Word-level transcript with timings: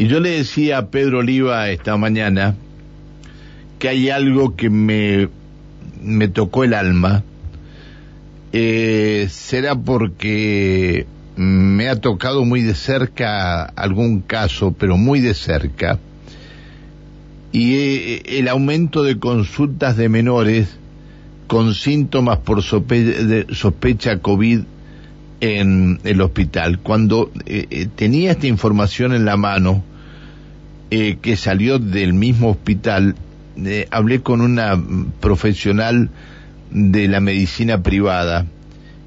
Y 0.00 0.06
yo 0.06 0.18
le 0.18 0.30
decía 0.30 0.78
a 0.78 0.86
Pedro 0.86 1.18
Oliva 1.18 1.68
esta 1.68 1.94
mañana 1.98 2.54
que 3.78 3.90
hay 3.90 4.08
algo 4.08 4.56
que 4.56 4.70
me, 4.70 5.28
me 6.02 6.26
tocó 6.28 6.64
el 6.64 6.72
alma. 6.72 7.22
Eh, 8.54 9.28
será 9.30 9.74
porque 9.74 11.06
me 11.36 11.90
ha 11.90 12.00
tocado 12.00 12.46
muy 12.46 12.62
de 12.62 12.74
cerca 12.74 13.62
algún 13.62 14.22
caso, 14.22 14.72
pero 14.72 14.96
muy 14.96 15.20
de 15.20 15.34
cerca. 15.34 15.98
Y 17.52 17.74
eh, 17.74 18.22
el 18.38 18.48
aumento 18.48 19.02
de 19.02 19.18
consultas 19.18 19.98
de 19.98 20.08
menores 20.08 20.78
con 21.46 21.74
síntomas 21.74 22.38
por 22.38 22.62
sospecha 22.62 24.16
COVID 24.22 24.60
en 25.40 26.00
el 26.04 26.22
hospital. 26.22 26.78
Cuando 26.78 27.30
eh, 27.44 27.66
eh, 27.70 27.88
tenía 27.94 28.30
esta 28.30 28.46
información 28.46 29.12
en 29.12 29.26
la 29.26 29.36
mano, 29.36 29.84
eh, 30.90 31.18
que 31.20 31.36
salió 31.36 31.78
del 31.78 32.12
mismo 32.12 32.50
hospital, 32.50 33.14
hablé 33.90 34.20
con 34.22 34.40
una 34.40 34.80
profesional 35.20 36.10
de 36.70 37.08
la 37.08 37.20
medicina 37.20 37.82
privada 37.82 38.46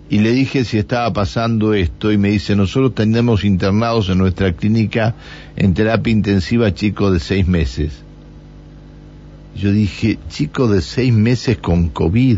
y 0.10 0.20
le 0.20 0.32
dije 0.32 0.64
si 0.64 0.78
estaba 0.78 1.12
pasando 1.12 1.74
esto 1.74 2.12
y 2.12 2.18
me 2.18 2.30
dice, 2.30 2.56
nosotros 2.56 2.94
tenemos 2.94 3.44
internados 3.44 4.10
en 4.10 4.20
nuestra 4.20 4.54
clínica 4.54 5.16
en 5.56 5.74
terapia 5.74 6.12
intensiva 6.12 6.74
chicos 6.74 7.14
de 7.14 7.20
seis 7.20 7.48
meses. 7.48 7.94
Yo 9.56 9.72
dije, 9.72 10.20
chico 10.30 10.68
de 10.68 10.82
seis 10.82 11.14
meses 11.14 11.58
con 11.58 11.90
COVID. 11.90 12.38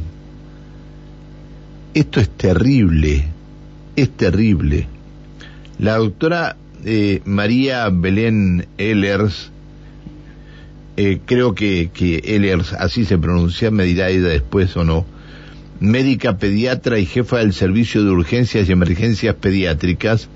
Esto 1.94 2.20
es 2.20 2.30
terrible 2.30 3.26
es 3.96 4.10
terrible. 4.12 4.88
La 5.80 5.98
doctora 5.98 6.56
eh, 6.86 7.22
María 7.26 7.90
Belén 7.90 8.68
Ehlers, 8.78 9.52
eh, 10.98 11.20
creo 11.26 11.56
que, 11.56 11.90
que 11.92 12.22
Ehlers, 12.24 12.74
así 12.74 13.06
se 13.06 13.18
pronuncia, 13.18 13.72
me 13.72 13.86
dirá 13.86 14.10
ella 14.10 14.28
después 14.28 14.78
o 14.78 14.84
no, 14.84 15.06
médica 15.80 16.38
pediatra 16.38 17.00
y 17.00 17.08
jefa 17.08 17.40
del 17.40 17.54
Servicio 17.54 18.04
de 18.04 18.12
Urgencias 18.12 18.70
y 18.70 18.72
Emergencias 18.72 19.36
Pediátricas, 19.36 20.30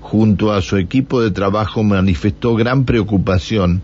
junto 0.00 0.52
a 0.52 0.60
su 0.60 0.76
equipo 0.76 1.22
de 1.22 1.30
trabajo 1.30 1.84
manifestó 1.84 2.56
gran 2.56 2.84
preocupación, 2.84 3.80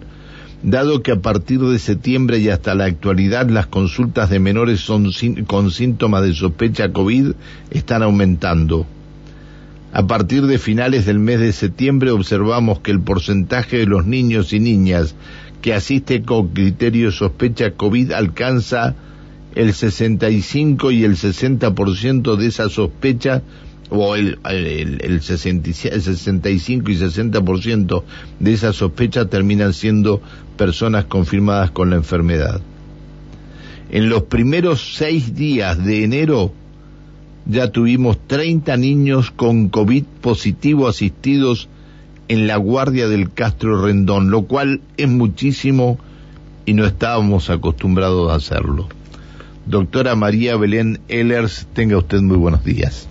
dado 0.65 1.05
que 1.05 1.13
a 1.13 1.21
partir 1.23 1.61
de 1.61 1.79
septiembre 1.79 2.41
y 2.41 2.49
hasta 2.49 2.75
la 2.75 2.87
actualidad 2.87 3.49
las 3.49 3.69
consultas 3.69 4.29
de 4.29 4.41
menores 4.41 4.85
con 5.47 5.71
síntomas 5.71 6.23
de 6.25 6.35
sospecha 6.35 6.93
COVID 6.93 7.31
están 7.71 8.03
aumentando. 8.03 8.87
A 9.93 10.07
partir 10.07 10.47
de 10.47 10.59
finales 10.59 11.07
del 11.07 11.19
mes 11.19 11.41
de 11.41 11.53
septiembre 11.53 12.11
observamos 12.11 12.81
que 12.81 12.91
el 12.91 13.01
porcentaje 13.01 13.79
de 13.79 13.87
los 13.87 14.07
niños 14.07 14.53
y 14.53 14.61
niñas 14.61 15.15
que 15.63 15.73
asisten 15.75 16.25
con 16.25 16.49
criterio 16.49 17.11
sospecha 17.11 17.73
COVID 17.73 18.13
alcanza 18.13 18.95
el 19.55 19.73
65 19.73 20.91
y 20.91 21.05
el 21.05 21.17
60% 21.17 22.37
de 22.37 22.47
esa 22.47 22.69
sospecha 22.69 23.43
o 23.91 24.15
el, 24.15 24.39
el, 24.45 25.01
el, 25.03 25.23
65 25.23 26.91
y 26.91 26.97
60% 26.97 28.03
de 28.39 28.53
esa 28.53 28.73
sospecha 28.75 29.27
terminan 29.27 29.73
siendo 29.73 30.21
personas 30.59 31.07
confirmadas 31.07 31.71
con 31.71 31.91
la 31.91 31.97
enfermedad. 31.97 32.61
En 33.91 34.11
los 34.11 34.25
primeros 34.25 34.97
seis 34.97 35.35
días 35.35 35.83
de 35.83 36.05
enero 36.05 36.53
ya 37.49 37.73
tuvimos 37.73 38.19
30 38.27 38.77
niños 38.77 39.31
con 39.31 39.71
COVID 39.71 40.05
positivo 40.21 40.87
asistidos 40.87 41.69
en 42.29 42.47
la 42.47 42.57
guardia 42.57 43.09
del 43.09 43.33
Castro 43.33 43.83
Rendón, 43.83 44.31
lo 44.31 44.43
cual 44.43 44.83
es 44.99 45.09
muchísimo 45.09 45.99
y 46.67 46.75
no 46.75 46.85
estábamos 46.85 47.49
acostumbrados 47.49 48.31
a 48.31 48.37
hacerlo. 48.37 48.89
Doctora 49.65 50.15
María 50.15 50.57
Belén 50.57 51.01
Ehlers, 51.09 51.67
tenga 51.73 51.97
usted 51.97 52.21
muy 52.21 52.37
buenos 52.37 52.65
días. 52.65 53.09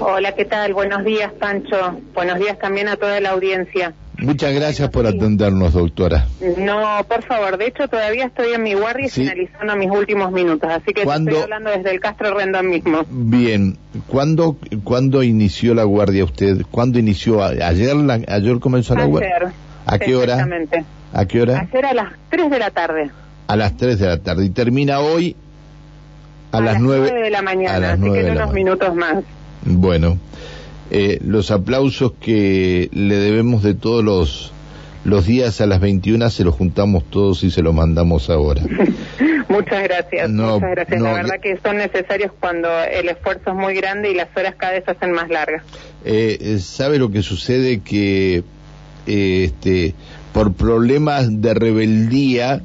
Hola, 0.00 0.34
¿qué 0.34 0.44
tal? 0.44 0.74
Buenos 0.74 1.04
días, 1.04 1.32
Pancho. 1.32 2.00
Buenos 2.14 2.38
días 2.38 2.58
también 2.58 2.88
a 2.88 2.96
toda 2.96 3.20
la 3.20 3.30
audiencia. 3.30 3.94
Muchas 4.18 4.52
gracias 4.52 4.90
por 4.90 5.06
atendernos, 5.06 5.74
doctora. 5.74 6.26
No, 6.58 7.04
por 7.08 7.22
favor. 7.22 7.56
De 7.56 7.66
hecho, 7.68 7.86
todavía 7.86 8.26
estoy 8.26 8.52
en 8.52 8.64
mi 8.64 8.74
guardia 8.74 9.06
y 9.06 9.10
finalizando 9.10 9.76
mis 9.76 9.90
últimos 9.90 10.32
minutos, 10.32 10.68
así 10.70 10.92
que 10.92 11.02
estoy 11.02 11.36
hablando 11.36 11.70
desde 11.70 11.92
el 11.92 12.00
Castro 12.00 12.34
Rendón 12.34 12.68
mismo. 12.68 13.02
Bien. 13.08 13.78
¿Cuándo, 14.08 14.56
¿Cuándo 14.82 15.22
inició 15.22 15.74
la 15.74 15.84
guardia 15.84 16.24
usted? 16.24 16.62
¿Cuándo 16.70 16.98
inició? 16.98 17.42
¿Ayer, 17.44 17.94
la, 17.94 18.20
ayer 18.26 18.58
comenzó 18.58 18.96
la 18.96 19.04
guardia? 19.04 19.36
Ayer. 19.36 19.52
¿A 19.86 19.98
qué 19.98 20.16
hora? 20.16 20.32
Exactamente. 20.34 20.84
¿A 21.12 21.24
qué 21.26 21.40
hora? 21.40 21.60
Ayer 21.60 21.86
a 21.86 21.94
las 21.94 22.12
3 22.30 22.50
de 22.50 22.58
la 22.58 22.70
tarde. 22.70 23.10
A 23.46 23.56
las 23.56 23.76
3 23.76 23.98
de 23.98 24.06
la 24.06 24.18
tarde. 24.18 24.44
¿Y 24.44 24.50
termina 24.50 25.00
hoy? 25.00 25.36
A, 26.50 26.60
las 26.60 26.80
9 26.80 27.12
de 27.12 27.30
la 27.30 27.42
mañana, 27.42 27.92
así 27.92 28.02
que 28.02 28.20
en 28.20 28.32
unos 28.32 28.52
minutos 28.52 28.94
más. 28.94 29.22
Bueno, 29.64 30.18
eh, 30.90 31.18
los 31.24 31.50
aplausos 31.50 32.12
que 32.20 32.88
le 32.92 33.16
debemos 33.16 33.62
de 33.62 33.74
todos 33.74 34.02
los, 34.02 34.52
los 35.04 35.26
días 35.26 35.60
a 35.60 35.66
las 35.66 35.80
21 35.80 36.30
se 36.30 36.44
los 36.44 36.54
juntamos 36.54 37.04
todos 37.10 37.44
y 37.44 37.50
se 37.50 37.62
los 37.62 37.74
mandamos 37.74 38.30
ahora. 38.30 38.62
muchas 39.48 39.82
gracias, 39.82 40.30
muchas 40.30 40.70
gracias. 40.70 41.00
la 41.00 41.12
verdad 41.12 41.40
que 41.42 41.58
son 41.62 41.76
necesarios 41.76 42.32
cuando 42.40 42.68
el 42.84 43.08
esfuerzo 43.08 43.50
es 43.50 43.56
muy 43.56 43.74
grande 43.74 44.10
y 44.10 44.14
las 44.14 44.28
horas 44.36 44.54
cada 44.56 44.72
vez 44.72 44.84
se 44.84 44.92
hacen 44.92 45.12
más 45.12 45.28
largas. 45.28 45.62
Eh, 46.04 46.38
eh, 46.40 46.58
¿Sabe 46.58 46.98
lo 46.98 47.10
que 47.10 47.22
sucede? 47.22 47.80
Que 47.80 48.42
este, 49.06 49.94
por 50.32 50.52
problemas 50.52 51.40
de 51.40 51.54
rebeldía, 51.54 52.62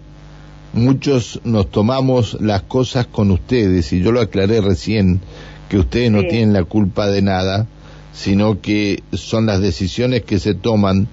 muchos 0.73 1.41
nos 1.44 1.69
tomamos 1.72 2.38
las 2.41 2.61
cosas 2.63 3.07
con 3.07 3.31
ustedes, 3.31 3.91
y 3.94 4.01
yo 4.01 4.11
lo 4.11 4.22
aclaré 4.22 4.61
recién, 4.61 5.22
que 5.69 5.79
ustedes 5.79 6.11
no 6.11 6.22
tienen 6.22 6.53
la 6.53 6.63
culpa 6.66 7.07
de 7.07 7.22
nada, 7.22 7.67
sino 8.13 8.62
que 8.62 9.03
son 9.13 9.47
las 9.47 9.59
decisiones 9.59 10.24
que 10.24 10.40
se 10.40 10.53
toman 10.53 11.07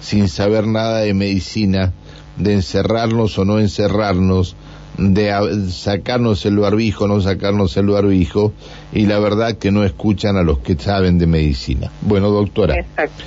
sin 0.00 0.28
saber 0.28 0.66
nada 0.66 1.00
de 1.00 1.14
medicina, 1.14 1.92
de 2.36 2.54
encerrarnos 2.54 3.38
o 3.38 3.44
no 3.44 3.60
encerrarnos, 3.60 4.56
de 4.98 5.32
sacarnos 5.70 6.44
el 6.44 6.58
barbijo 6.58 7.04
o 7.04 7.08
no 7.08 7.20
sacarnos 7.20 7.76
el 7.76 7.86
barbijo, 7.86 8.52
y 8.92 9.06
la 9.06 9.18
verdad 9.20 9.56
que 9.56 9.70
no 9.70 9.84
escuchan 9.84 10.36
a 10.36 10.42
los 10.42 10.58
que 10.58 10.74
saben 10.74 11.18
de 11.18 11.26
medicina. 11.26 11.90
Bueno, 12.02 12.30
doctora. 12.30 12.80
Exacto. 12.80 13.22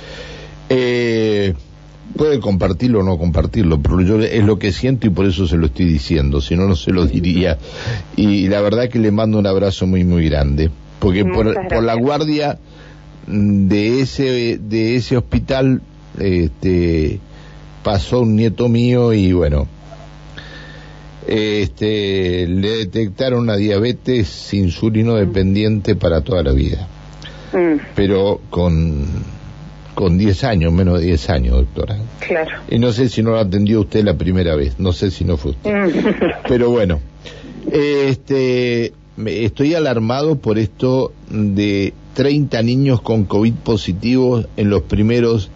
Eh, 0.68 1.54
puede 2.16 2.40
compartirlo 2.40 3.00
o 3.00 3.02
no 3.02 3.18
compartirlo, 3.18 3.80
pero 3.80 4.00
yo 4.00 4.20
es 4.20 4.44
lo 4.44 4.58
que 4.58 4.72
siento 4.72 5.06
y 5.06 5.10
por 5.10 5.26
eso 5.26 5.46
se 5.46 5.56
lo 5.56 5.66
estoy 5.66 5.86
diciendo, 5.86 6.40
si 6.40 6.56
no, 6.56 6.66
no 6.66 6.76
se 6.76 6.92
lo 6.92 7.06
diría. 7.06 7.58
Y 8.16 8.48
la 8.48 8.60
verdad 8.60 8.88
que 8.88 8.98
le 8.98 9.10
mando 9.10 9.38
un 9.38 9.46
abrazo 9.46 9.86
muy, 9.86 10.04
muy 10.04 10.28
grande, 10.28 10.70
porque 10.98 11.24
por, 11.24 11.54
por, 11.68 11.82
la 11.82 11.94
guardia 11.94 12.58
de 13.26 14.00
ese, 14.00 14.58
de 14.58 14.96
ese 14.96 15.16
hospital 15.16 15.82
este, 16.18 17.20
pasó 17.82 18.20
un 18.20 18.36
nieto 18.36 18.68
mío 18.68 19.12
y 19.12 19.32
bueno, 19.32 19.66
este, 21.26 22.46
le 22.46 22.70
detectaron 22.78 23.40
una 23.40 23.56
diabetes 23.56 24.54
insulino 24.54 25.14
dependiente 25.14 25.96
para 25.96 26.20
toda 26.20 26.42
la 26.42 26.52
vida. 26.52 26.88
Mm. 27.52 27.80
Pero 27.94 28.40
con 28.50 29.06
con 29.96 30.18
10 30.18 30.44
años, 30.44 30.72
menos 30.74 31.00
de 31.00 31.06
10 31.06 31.30
años, 31.30 31.56
doctora. 31.56 31.96
Claro. 32.20 32.50
Y 32.68 32.78
no 32.78 32.92
sé 32.92 33.08
si 33.08 33.22
no 33.22 33.30
lo 33.30 33.38
atendió 33.38 33.80
usted 33.80 34.04
la 34.04 34.14
primera 34.14 34.54
vez, 34.54 34.78
no 34.78 34.92
sé 34.92 35.10
si 35.10 35.24
no 35.24 35.38
fue 35.38 35.52
usted. 35.52 35.72
Mm. 35.72 35.90
Pero 36.48 36.68
bueno, 36.68 37.00
este, 37.72 38.92
estoy 39.24 39.74
alarmado 39.74 40.36
por 40.36 40.58
esto 40.58 41.12
de 41.30 41.94
30 42.16 42.62
niños 42.62 43.02
con 43.02 43.26
COVID 43.26 43.54
positivos 43.56 44.48
en 44.56 44.70
los 44.70 44.82
primeros 44.82 45.50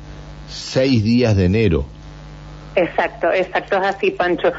6 0.48 1.02
días 1.02 1.34
de 1.34 1.46
enero. 1.46 1.86
Exacto, 2.76 3.32
exacto, 3.32 3.78
es 3.78 3.86
así, 3.86 4.10
Pancho. 4.10 4.52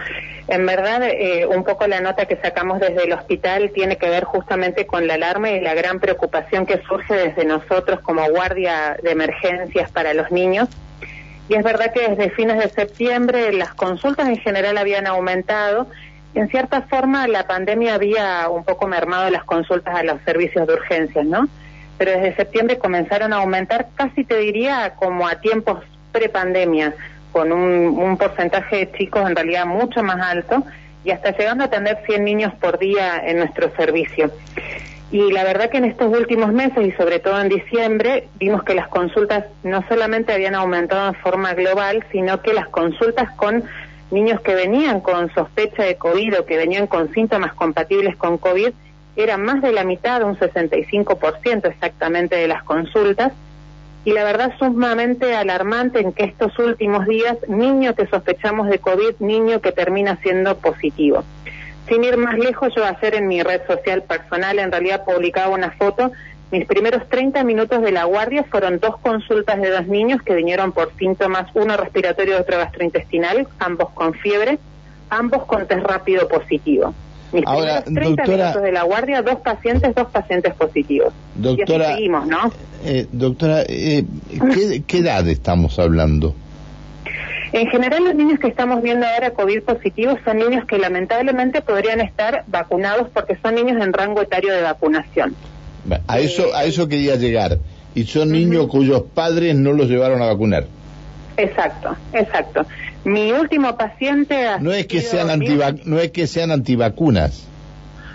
En 0.48 0.66
verdad, 0.66 1.04
eh, 1.04 1.46
un 1.46 1.64
poco 1.64 1.86
la 1.86 2.02
nota 2.02 2.26
que 2.26 2.38
sacamos 2.38 2.80
desde 2.80 3.04
el 3.04 3.14
hospital 3.14 3.70
tiene 3.72 3.98
que 3.98 4.10
ver 4.10 4.24
justamente 4.24 4.88
con 4.88 5.06
la 5.06 5.14
alarma 5.14 5.52
y 5.52 5.62
la 5.62 5.76
gran 5.76 6.00
preocupación 6.00 6.66
que 6.66 6.82
surge 6.82 7.14
desde 7.14 7.46
nosotros 7.46 8.00
como 8.00 8.28
guardia 8.32 8.98
de 9.04 9.12
emergencias 9.12 9.92
para 9.92 10.16
los 10.16 10.32
niños. 10.32 10.70
Y 11.50 11.54
es 11.54 11.64
verdad 11.64 11.94
que 11.94 12.10
desde 12.10 12.32
fines 12.32 12.58
de 12.58 12.70
septiembre 12.70 13.54
las 13.54 13.76
consultas 13.76 14.28
en 14.28 14.38
general 14.38 14.80
habían 14.80 15.06
aumentado. 15.06 15.86
En 16.34 16.50
cierta 16.50 16.82
forma 16.82 17.28
la 17.28 17.46
pandemia 17.46 17.94
había 17.94 18.50
un 18.50 18.64
poco 18.64 18.88
mermado 18.88 19.30
las 19.30 19.44
consultas 19.44 19.96
a 19.96 20.02
los 20.02 20.20
servicios 20.24 20.66
de 20.66 20.74
urgencias, 20.74 21.26
¿no? 21.26 21.48
Pero 22.02 22.20
desde 22.20 22.36
septiembre 22.36 22.80
comenzaron 22.80 23.32
a 23.32 23.36
aumentar, 23.36 23.90
casi 23.94 24.24
te 24.24 24.36
diría, 24.38 24.94
como 24.96 25.28
a 25.28 25.36
tiempos 25.36 25.84
prepandemia 26.12 26.96
con 27.32 27.52
un, 27.52 28.18
porcentaje 28.18 28.78
de 28.78 28.92
chicos 28.94 29.30
en 29.30 29.36
realidad 29.36 29.68
mucho 29.68 30.02
más 30.02 30.20
alto 30.20 30.64
y 31.04 31.12
hasta 31.12 31.38
llegando 31.38 31.64
a 31.64 31.68
atender 31.68 32.00
100 32.08 32.26
niños 32.26 32.56
por 32.56 32.80
día 32.80 33.22
en 33.24 33.38
nuestro 33.38 33.70
servicio. 33.76 34.32
Y 35.12 35.32
la 35.32 35.44
verdad 35.44 35.70
que 35.70 35.78
en 35.78 35.86
estos 35.86 36.12
últimos 36.12 36.52
meses 36.52 36.88
y 36.88 36.92
sobre 36.94 37.20
todo 37.20 37.40
en 37.40 37.50
diciembre 37.50 38.30
vimos 38.40 38.64
que 38.64 38.74
las 38.74 38.88
consultas 38.88 39.46
no 39.62 39.88
solamente 39.88 40.34
habían 40.34 40.56
aumentado 40.56 41.10
en 41.10 41.14
forma 41.22 41.54
global, 41.54 42.04
sino 42.12 42.42
que 42.42 42.52
las 42.52 42.68
consultas 42.70 43.30
con 43.36 43.64
niños 44.10 44.42
que 44.42 44.56
venían 44.56 45.02
con 45.02 45.32
sospecha 45.36 45.84
de 45.84 45.98
COVID 45.98 46.40
o 46.40 46.46
que 46.48 46.58
venían 46.58 46.88
con 46.88 47.14
síntomas 47.14 47.54
compatibles 47.54 48.16
con 48.16 48.40
COVID 48.40 48.74
eran 49.16 49.44
más 49.44 49.62
de 49.62 49.72
la 49.72 49.84
mitad, 49.84 50.24
un 50.24 50.38
65% 50.38 51.68
exactamente 51.68 52.36
de 52.36 52.48
las 52.48 52.64
consultas. 52.64 53.34
Y 54.04 54.14
la 54.14 54.24
verdad 54.24 54.54
sumamente 54.58 55.36
alarmante 55.36 56.00
en 56.00 56.12
que 56.12 56.24
estos 56.24 56.58
últimos 56.58 57.06
días, 57.06 57.38
niño 57.48 57.94
que 57.94 58.08
sospechamos 58.08 58.68
de 58.68 58.80
COVID, 58.80 59.16
niño 59.20 59.62
que 59.62 59.72
termina 59.72 60.18
siendo 60.24 60.58
positivo. 60.58 61.24
Sin 61.88 62.04
ir 62.04 62.18
más 62.18 62.38
lejos, 62.38 62.74
yo 62.76 62.86
ayer 62.86 63.16
en 63.16 63.28
mi 63.28 63.44
red 63.44 63.62
social 63.68 64.02
personal 64.04 64.58
en 64.60 64.72
realidad 64.72 65.04
publicaba 65.04 65.54
una 65.54 65.72
foto. 65.72 66.12
Mis 66.52 66.66
primeros 66.66 67.08
30 67.10 67.44
minutos 67.44 67.82
de 67.82 67.92
la 67.92 68.06
guardia 68.06 68.44
fueron 68.44 68.80
dos 68.80 68.98
consultas 68.98 69.62
de 69.62 69.70
dos 69.70 69.88
niños 69.88 70.22
que 70.22 70.34
vinieron 70.34 70.72
por 70.72 70.96
síntomas, 70.98 71.50
uno 71.54 71.78
respiratorio 71.78 72.38
y 72.38 72.40
otro 72.40 72.58
gastrointestinal, 72.58 73.48
ambos 73.60 73.92
con 73.92 74.14
fiebre, 74.14 74.58
ambos 75.10 75.46
con 75.46 75.68
test 75.68 75.84
rápido 75.86 76.28
positivo. 76.28 76.94
Mis 77.34 77.46
Ahora, 77.48 77.82
primeros 77.84 78.16
30 78.16 78.24
doctora- 78.24 78.38
minutos 78.46 78.64
de 78.64 78.72
la 78.72 78.84
guardia, 78.84 79.22
dos 79.22 79.36
pacientes, 79.40 79.96
dos 79.96 80.08
pacientes 80.08 80.54
positivos. 80.56 81.14
y 81.38 81.42
Doctora, 81.42 81.86
así 81.86 81.94
seguimos, 81.96 82.28
¿no? 82.28 82.52
eh, 82.86 83.08
doctora, 83.12 83.64
eh, 83.68 84.04
¿qué, 84.54 84.84
qué 84.86 84.98
edad 84.98 85.28
estamos 85.28 85.80
hablando? 85.80 86.36
En 87.54 87.68
general, 87.68 88.04
los 88.06 88.16
niños 88.16 88.40
que 88.40 88.48
estamos 88.48 88.82
viendo 88.82 89.06
ahora 89.06 89.32
COVID 89.32 89.64
positivos 89.64 90.18
son 90.24 90.38
niños 90.38 90.66
que 90.66 90.78
lamentablemente 90.78 91.62
podrían 91.62 92.00
estar 92.00 92.44
vacunados 92.48 93.10
porque 93.14 93.38
son 93.42 93.56
niños 93.56 93.82
en 93.84 93.92
rango 93.92 94.22
etario 94.22 94.54
de 94.54 94.62
vacunación. 94.62 95.36
A 96.08 96.20
eso, 96.20 96.56
a 96.56 96.64
eso 96.64 96.88
quería 96.88 97.16
llegar. 97.16 97.58
Y 97.94 98.04
son 98.06 98.32
niños 98.32 98.68
cuyos 98.68 99.04
padres 99.14 99.54
no 99.56 99.74
los 99.74 99.90
llevaron 99.90 100.22
a 100.22 100.28
vacunar. 100.28 100.66
Exacto, 101.36 101.94
exacto. 102.14 102.66
Mi 103.04 103.32
último 103.32 103.78
paciente 103.78 104.48
ha 104.48 104.60
No 104.60 104.72
es 104.72 104.86
que 104.88 105.02
sean 105.02 105.30
antivac 105.30 105.84
no 105.86 106.00
es 106.00 106.12
que 106.12 106.28
sean 106.28 106.52
antivacunas. 106.52 107.48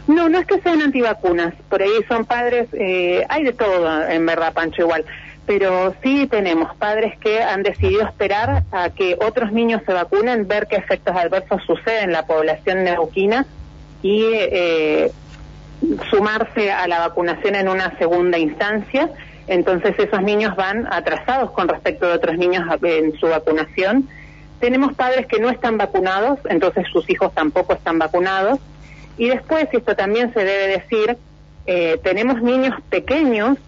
No, 0.06 0.28
no 0.28 0.38
es 0.38 0.46
que 0.46 0.60
sean 0.60 0.80
antivacunas. 0.82 1.54
Por 1.68 1.82
ahí 1.82 1.90
son 2.08 2.24
padres, 2.24 2.68
eh, 2.72 3.24
hay 3.28 3.42
de 3.42 3.52
todo, 3.52 4.08
en 4.08 4.24
verdad, 4.24 4.52
Pancho, 4.52 4.82
igual. 4.82 5.04
Pero 5.46 5.94
sí 6.02 6.26
tenemos 6.28 6.74
padres 6.76 7.18
que 7.18 7.42
han 7.42 7.62
decidido 7.62 8.02
esperar 8.02 8.64
a 8.70 8.90
que 8.90 9.16
otros 9.20 9.52
niños 9.52 9.82
se 9.86 9.92
vacunen, 9.92 10.46
ver 10.46 10.66
qué 10.68 10.76
efectos 10.76 11.16
adversos 11.16 11.62
suceden 11.66 12.04
en 12.04 12.12
la 12.12 12.26
población 12.26 12.84
neuquina 12.84 13.46
y 14.02 14.22
eh, 14.24 15.12
sumarse 16.10 16.70
a 16.70 16.86
la 16.86 17.00
vacunación 17.00 17.56
en 17.56 17.68
una 17.68 17.96
segunda 17.98 18.38
instancia. 18.38 19.10
Entonces 19.48 19.94
esos 19.98 20.22
niños 20.22 20.56
van 20.56 20.86
atrasados 20.92 21.52
con 21.52 21.68
respecto 21.68 22.06
de 22.06 22.14
otros 22.14 22.36
niños 22.38 22.64
en 22.82 23.16
su 23.18 23.26
vacunación. 23.26 24.08
Tenemos 24.60 24.94
padres 24.94 25.26
que 25.26 25.38
no 25.38 25.50
están 25.50 25.76
vacunados, 25.78 26.38
entonces 26.48 26.86
sus 26.92 27.08
hijos 27.10 27.32
tampoco 27.34 27.74
están 27.74 27.98
vacunados. 27.98 28.58
Y 29.18 29.28
después, 29.28 29.68
y 29.72 29.76
esto 29.76 29.94
también 29.96 30.32
se 30.34 30.44
debe 30.44 30.68
decir, 30.68 31.16
eh, 31.66 31.98
tenemos 32.02 32.42
niños 32.42 32.74
pequeños, 32.90 33.58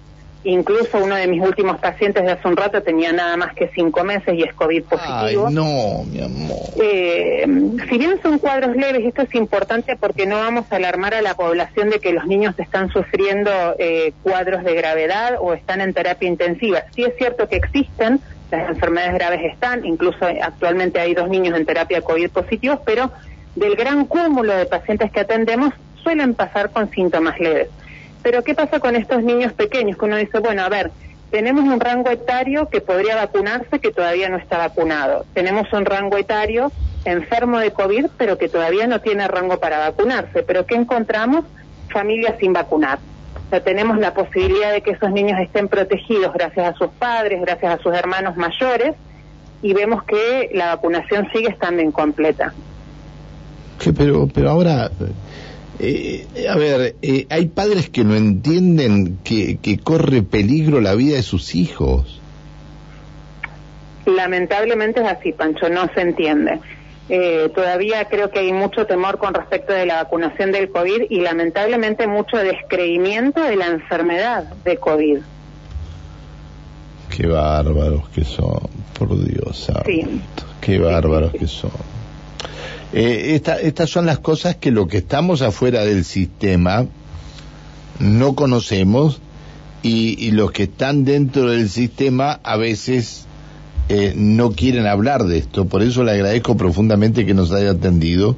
incluso 0.45 0.99
uno 0.99 1.17
de 1.17 1.27
mis 1.27 1.43
últimos 1.43 1.79
pacientes 1.79 2.23
de 2.25 2.31
hace 2.31 2.47
un 2.47 2.57
rato 2.57 2.83
tenía 2.83 3.13
nada 3.13 3.37
más 3.37 3.55
que 3.55 3.69
cinco 3.75 4.05
meses 4.05 4.35
y 4.35 4.43
es 4.45 4.55
COVID 4.55 4.85
Ay, 4.91 4.97
positivo. 5.37 5.51
no, 5.51 6.05
mi 6.05 6.23
amor. 6.23 6.59
Eh, 6.81 7.45
si 7.89 7.99
bien 7.99 8.21
son 8.23 8.39
cuadros 8.39 8.77
leves, 8.77 9.05
esto 9.05 9.23
es 9.23 9.35
importante 9.35 9.97
porque 9.97 10.27
no 10.27 10.37
vamos 10.37 10.67
a 10.71 10.77
alarmar 10.77 11.15
a 11.15 11.23
la 11.23 11.35
población 11.35 11.91
de 11.91 11.99
que 11.99 12.13
los 12.13 12.27
niños 12.27 12.55
están 12.59 12.89
sufriendo 12.91 13.51
eh, 13.79 14.13
cuadros 14.23 14.65
de 14.65 14.75
gravedad 14.75 15.37
o 15.41 15.53
están 15.55 15.81
en 15.81 15.93
terapia 15.93 16.29
intensiva. 16.29 16.85
Sí 16.95 17.05
es 17.05 17.15
cierto 17.19 17.49
que 17.49 17.57
existen, 17.57 18.21
las 18.51 18.71
enfermedades 18.71 19.15
graves 19.15 19.53
están, 19.53 19.85
incluso 19.85 20.25
actualmente 20.43 20.99
hay 21.01 21.15
dos 21.15 21.29
niños 21.29 21.57
en 21.57 21.67
terapia 21.67 22.01
COVID 22.01 22.31
positivos, 22.31 22.81
pero 22.85 23.11
del 23.55 23.77
gran 23.77 24.07
cúmulo 24.07 24.55
de 24.55 24.67
pacientes 24.67 25.11
que 25.11 25.21
atendemos 25.21 25.75
suelen 26.03 26.35
pasar 26.35 26.71
con 26.71 26.91
síntomas 26.91 27.39
leves. 27.39 27.69
Pero 28.23 28.43
¿qué 28.43 28.55
pasa 28.55 28.81
con 28.81 28.97
estos 28.97 29.23
niños 29.23 29.53
pequeños? 29.53 29.97
Que 29.97 30.05
uno 30.05 30.17
dice, 30.17 30.39
bueno, 30.39 30.63
a 30.63 30.69
ver, 30.69 30.91
tenemos 31.31 31.65
un 31.65 31.79
rango 31.79 32.11
etario 32.11 32.69
que 32.69 32.81
podría 32.81 33.17
vacunarse 33.17 33.81
que 33.81 33.91
todavía 33.91 34.29
no 34.29 34.39
está 34.39 34.59
vacunado. 34.59 35.27
Tenemos 35.35 35.71
un 35.73 35.85
rango 35.85 36.17
etario 36.17 36.73
enfermo 37.05 37.59
de 37.59 37.73
COVID, 37.73 38.07
pero 38.17 38.39
que 38.39 38.49
todavía 38.49 38.87
no 38.87 39.01
tiene 39.01 39.29
rango 39.29 39.61
para 39.61 39.79
vacunarse. 39.79 40.43
Pero 40.43 40.67
¿qué 40.67 40.75
encontramos? 40.75 41.45
Familias 41.91 42.35
sin 42.41 42.53
vacunar. 42.53 42.99
O 43.49 43.51
sea, 43.51 43.61
tenemos 43.61 43.99
la 43.99 44.13
posibilidad 44.13 44.73
de 44.75 44.83
que 44.83 44.91
esos 44.91 45.11
niños 45.11 45.41
estén 45.41 45.69
protegidos 45.69 46.35
gracias 46.35 46.75
a 46.75 46.77
sus 46.77 46.89
padres, 46.89 47.41
gracias 47.41 47.81
a 47.81 47.83
sus 47.83 47.95
hermanos 47.95 48.37
mayores, 48.37 48.95
y 49.63 49.73
vemos 49.73 50.05
que 50.05 50.51
la 50.53 50.75
vacunación 50.75 51.29
sigue 51.33 51.49
estando 51.49 51.81
incompleta. 51.81 52.53
Que, 53.79 53.95
pero, 53.95 54.29
pero 54.29 54.51
ahora, 54.51 54.91
eh, 55.79 56.27
a 56.47 56.57
ver, 56.59 56.97
eh, 57.01 57.27
hay 57.31 57.47
padres 57.47 57.89
que 57.89 58.05
no 58.05 58.15
entienden 58.15 59.19
que, 59.25 59.57
que 59.57 59.79
corre 59.79 60.23
peligro 60.23 60.83
la 60.83 60.95
vida 60.95 61.17
de 61.17 61.23
sus 61.23 61.55
hijos. 61.55 62.21
Lamentablemente 64.05 65.01
es 65.01 65.07
así, 65.07 65.33
Pancho, 65.33 65.71
no 65.71 65.89
se 65.95 66.03
entiende. 66.03 66.61
Eh, 67.11 67.51
todavía 67.55 68.05
creo 68.07 68.31
que 68.31 68.41
hay 68.41 68.53
mucho 68.53 68.85
temor 68.87 69.19
con 69.19 69.33
respecto 69.33 69.73
de 69.73 69.87
la 69.87 69.97
vacunación 70.03 70.53
del 70.53 70.71
COVID 70.71 71.05
y 71.09 71.21
lamentablemente 71.21 72.07
mucho 72.07 72.37
descreimiento 72.37 73.41
de 73.43 73.57
la 73.57 73.67
enfermedad 73.69 74.45
de 74.65 74.77
COVID. 74.77 75.19
Qué 77.17 77.27
bárbaros 77.27 78.09
que 78.11 78.25
son, 78.25 78.61
por 78.99 79.09
Dios 79.25 79.57
santo. 79.59 79.83
Sí. 79.87 80.21
Qué 80.61 80.79
bárbaros 80.79 81.33
que 81.33 81.47
son. 81.47 81.71
Eh, 82.93 83.35
esta- 83.35 83.61
estas 83.61 83.91
son 83.91 84.07
las 84.07 84.19
cosas 84.19 84.57
que 84.57 84.71
lo 84.71 84.87
que 84.87 84.99
estamos 84.99 85.43
afuera 85.43 85.85
del 85.85 86.05
sistema 86.05 86.87
no 87.99 88.35
conocemos 88.35 89.21
y, 89.83 90.17
y 90.25 90.31
los 90.33 90.53
que 90.53 90.65
están 90.65 91.05
dentro 91.05 91.51
del 91.51 91.69
sistema 91.71 92.41
a 92.43 92.57
veces 92.57 93.27
eh, 93.89 94.13
no 94.17 94.53
quieren 94.53 94.87
hablar 94.87 95.25
de 95.25 95.39
esto. 95.39 95.67
Por 95.67 95.83
eso 95.83 96.05
le 96.05 96.13
agradezco 96.13 96.57
profundamente 96.57 97.27
que 97.27 97.35
nos 97.35 97.53
haya 97.53 97.71
atendido, 97.71 98.37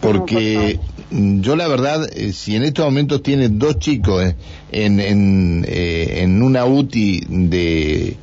porque 0.00 0.78
yo 1.10 1.56
la 1.56 1.68
verdad, 1.68 2.08
eh, 2.14 2.32
si 2.32 2.56
en 2.56 2.64
estos 2.64 2.84
momentos 2.84 3.22
tiene 3.22 3.48
dos 3.48 3.78
chicos 3.78 4.24
eh, 4.24 4.34
en, 4.72 5.00
en, 5.00 5.64
eh, 5.68 6.20
en 6.22 6.42
una 6.42 6.64
UTI 6.64 7.24
de, 7.28 8.16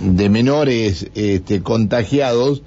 de 0.00 0.28
menores 0.28 1.08
este, 1.14 1.62
contagiados 1.62 2.62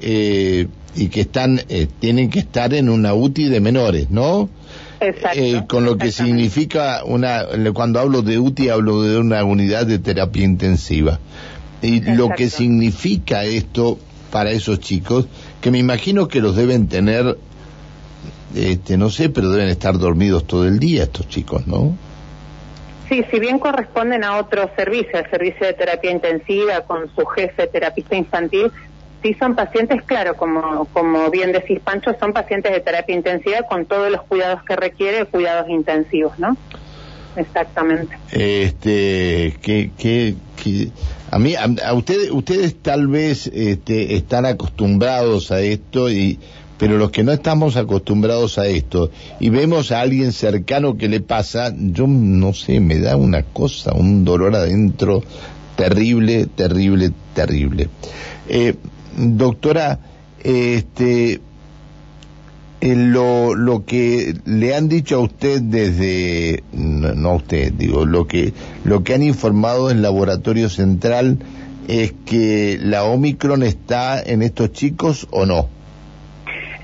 eh, 0.00 0.68
y 0.94 1.08
que 1.08 1.22
están 1.22 1.60
eh, 1.68 1.86
tienen 2.00 2.30
que 2.30 2.38
estar 2.38 2.72
en 2.72 2.88
una 2.88 3.14
UTI 3.14 3.48
de 3.48 3.60
menores, 3.60 4.10
¿no? 4.10 4.48
Exacto. 5.00 5.38
Eh, 5.38 5.62
con 5.68 5.84
lo 5.84 5.98
que 5.98 6.10
significa 6.10 7.04
una 7.04 7.44
cuando 7.74 8.00
hablo 8.00 8.22
de 8.22 8.38
UTI 8.38 8.70
hablo 8.70 9.02
de 9.02 9.18
una 9.18 9.44
unidad 9.44 9.86
de 9.86 9.98
terapia 9.98 10.42
intensiva 10.42 11.20
y 11.82 12.00
lo 12.00 12.30
que 12.30 12.48
significa 12.48 13.44
esto 13.44 13.98
para 14.30 14.50
esos 14.50 14.80
chicos 14.80 15.26
que 15.60 15.70
me 15.70 15.78
imagino 15.78 16.28
que 16.28 16.40
los 16.40 16.56
deben 16.56 16.88
tener 16.88 17.36
este 18.54 18.96
no 18.96 19.10
sé 19.10 19.28
pero 19.28 19.50
deben 19.50 19.68
estar 19.68 19.98
dormidos 19.98 20.46
todo 20.46 20.66
el 20.66 20.78
día 20.78 21.04
estos 21.04 21.28
chicos 21.28 21.66
no 21.66 21.96
Sí, 23.08 23.24
si 23.30 23.38
bien 23.38 23.60
corresponden 23.60 24.24
a 24.24 24.36
otro 24.38 24.68
servicio, 24.74 25.16
al 25.16 25.30
servicio 25.30 25.64
de 25.64 25.74
terapia 25.74 26.10
intensiva 26.10 26.80
con 26.80 27.08
su 27.14 27.24
jefe 27.24 27.68
terapista 27.68 28.16
infantil, 28.16 28.72
sí 29.22 29.34
son 29.34 29.54
pacientes, 29.54 30.02
claro, 30.02 30.34
como, 30.34 30.86
como 30.92 31.30
bien 31.30 31.52
decís 31.52 31.78
Pancho, 31.80 32.16
son 32.18 32.32
pacientes 32.32 32.72
de 32.72 32.80
terapia 32.80 33.14
intensiva 33.14 33.62
con 33.62 33.86
todos 33.86 34.10
los 34.10 34.22
cuidados 34.22 34.62
que 34.64 34.74
requiere, 34.74 35.24
cuidados 35.26 35.68
intensivos, 35.68 36.36
¿no? 36.38 36.56
Exactamente. 37.36 38.16
este 38.32 39.54
que 39.60 39.90
que, 39.96 40.34
que 40.56 40.88
a 41.30 41.38
mí 41.38 41.54
a, 41.54 41.64
a 41.86 41.94
ustedes 41.94 42.30
ustedes 42.30 42.76
tal 42.82 43.08
vez 43.08 43.46
este, 43.48 44.14
están 44.16 44.46
acostumbrados 44.46 45.50
a 45.50 45.60
esto 45.60 46.10
y 46.10 46.38
pero 46.78 46.98
los 46.98 47.10
que 47.10 47.24
no 47.24 47.32
estamos 47.32 47.76
acostumbrados 47.76 48.58
a 48.58 48.66
esto 48.66 49.10
y 49.40 49.48
vemos 49.48 49.92
a 49.92 50.00
alguien 50.00 50.32
cercano 50.32 50.96
que 50.96 51.08
le 51.08 51.20
pasa 51.20 51.74
yo 51.76 52.06
no 52.06 52.52
sé 52.52 52.80
me 52.80 52.98
da 52.98 53.16
una 53.16 53.42
cosa 53.42 53.94
un 53.94 54.24
dolor 54.24 54.54
adentro 54.54 55.22
terrible 55.76 56.46
terrible 56.46 57.12
terrible. 57.36 57.88
Eh, 58.48 58.74
doctora 59.16 60.00
este 60.42 61.40
eh, 62.80 62.94
lo, 62.94 63.54
lo 63.54 63.84
que 63.86 64.34
le 64.44 64.74
han 64.74 64.88
dicho 64.88 65.16
a 65.16 65.20
usted 65.20 65.60
desde, 65.62 66.62
no, 66.72 67.30
a 67.30 67.34
usted, 67.36 67.72
digo, 67.72 68.04
lo 68.04 68.26
que, 68.26 68.52
lo 68.84 69.02
que 69.02 69.14
han 69.14 69.22
informado 69.22 69.90
en 69.90 70.02
Laboratorio 70.02 70.68
Central 70.68 71.38
es 71.88 72.12
que 72.26 72.78
la 72.80 73.04
Omicron 73.04 73.62
está 73.62 74.20
en 74.20 74.42
estos 74.42 74.72
chicos 74.72 75.26
o 75.30 75.46
no. 75.46 75.68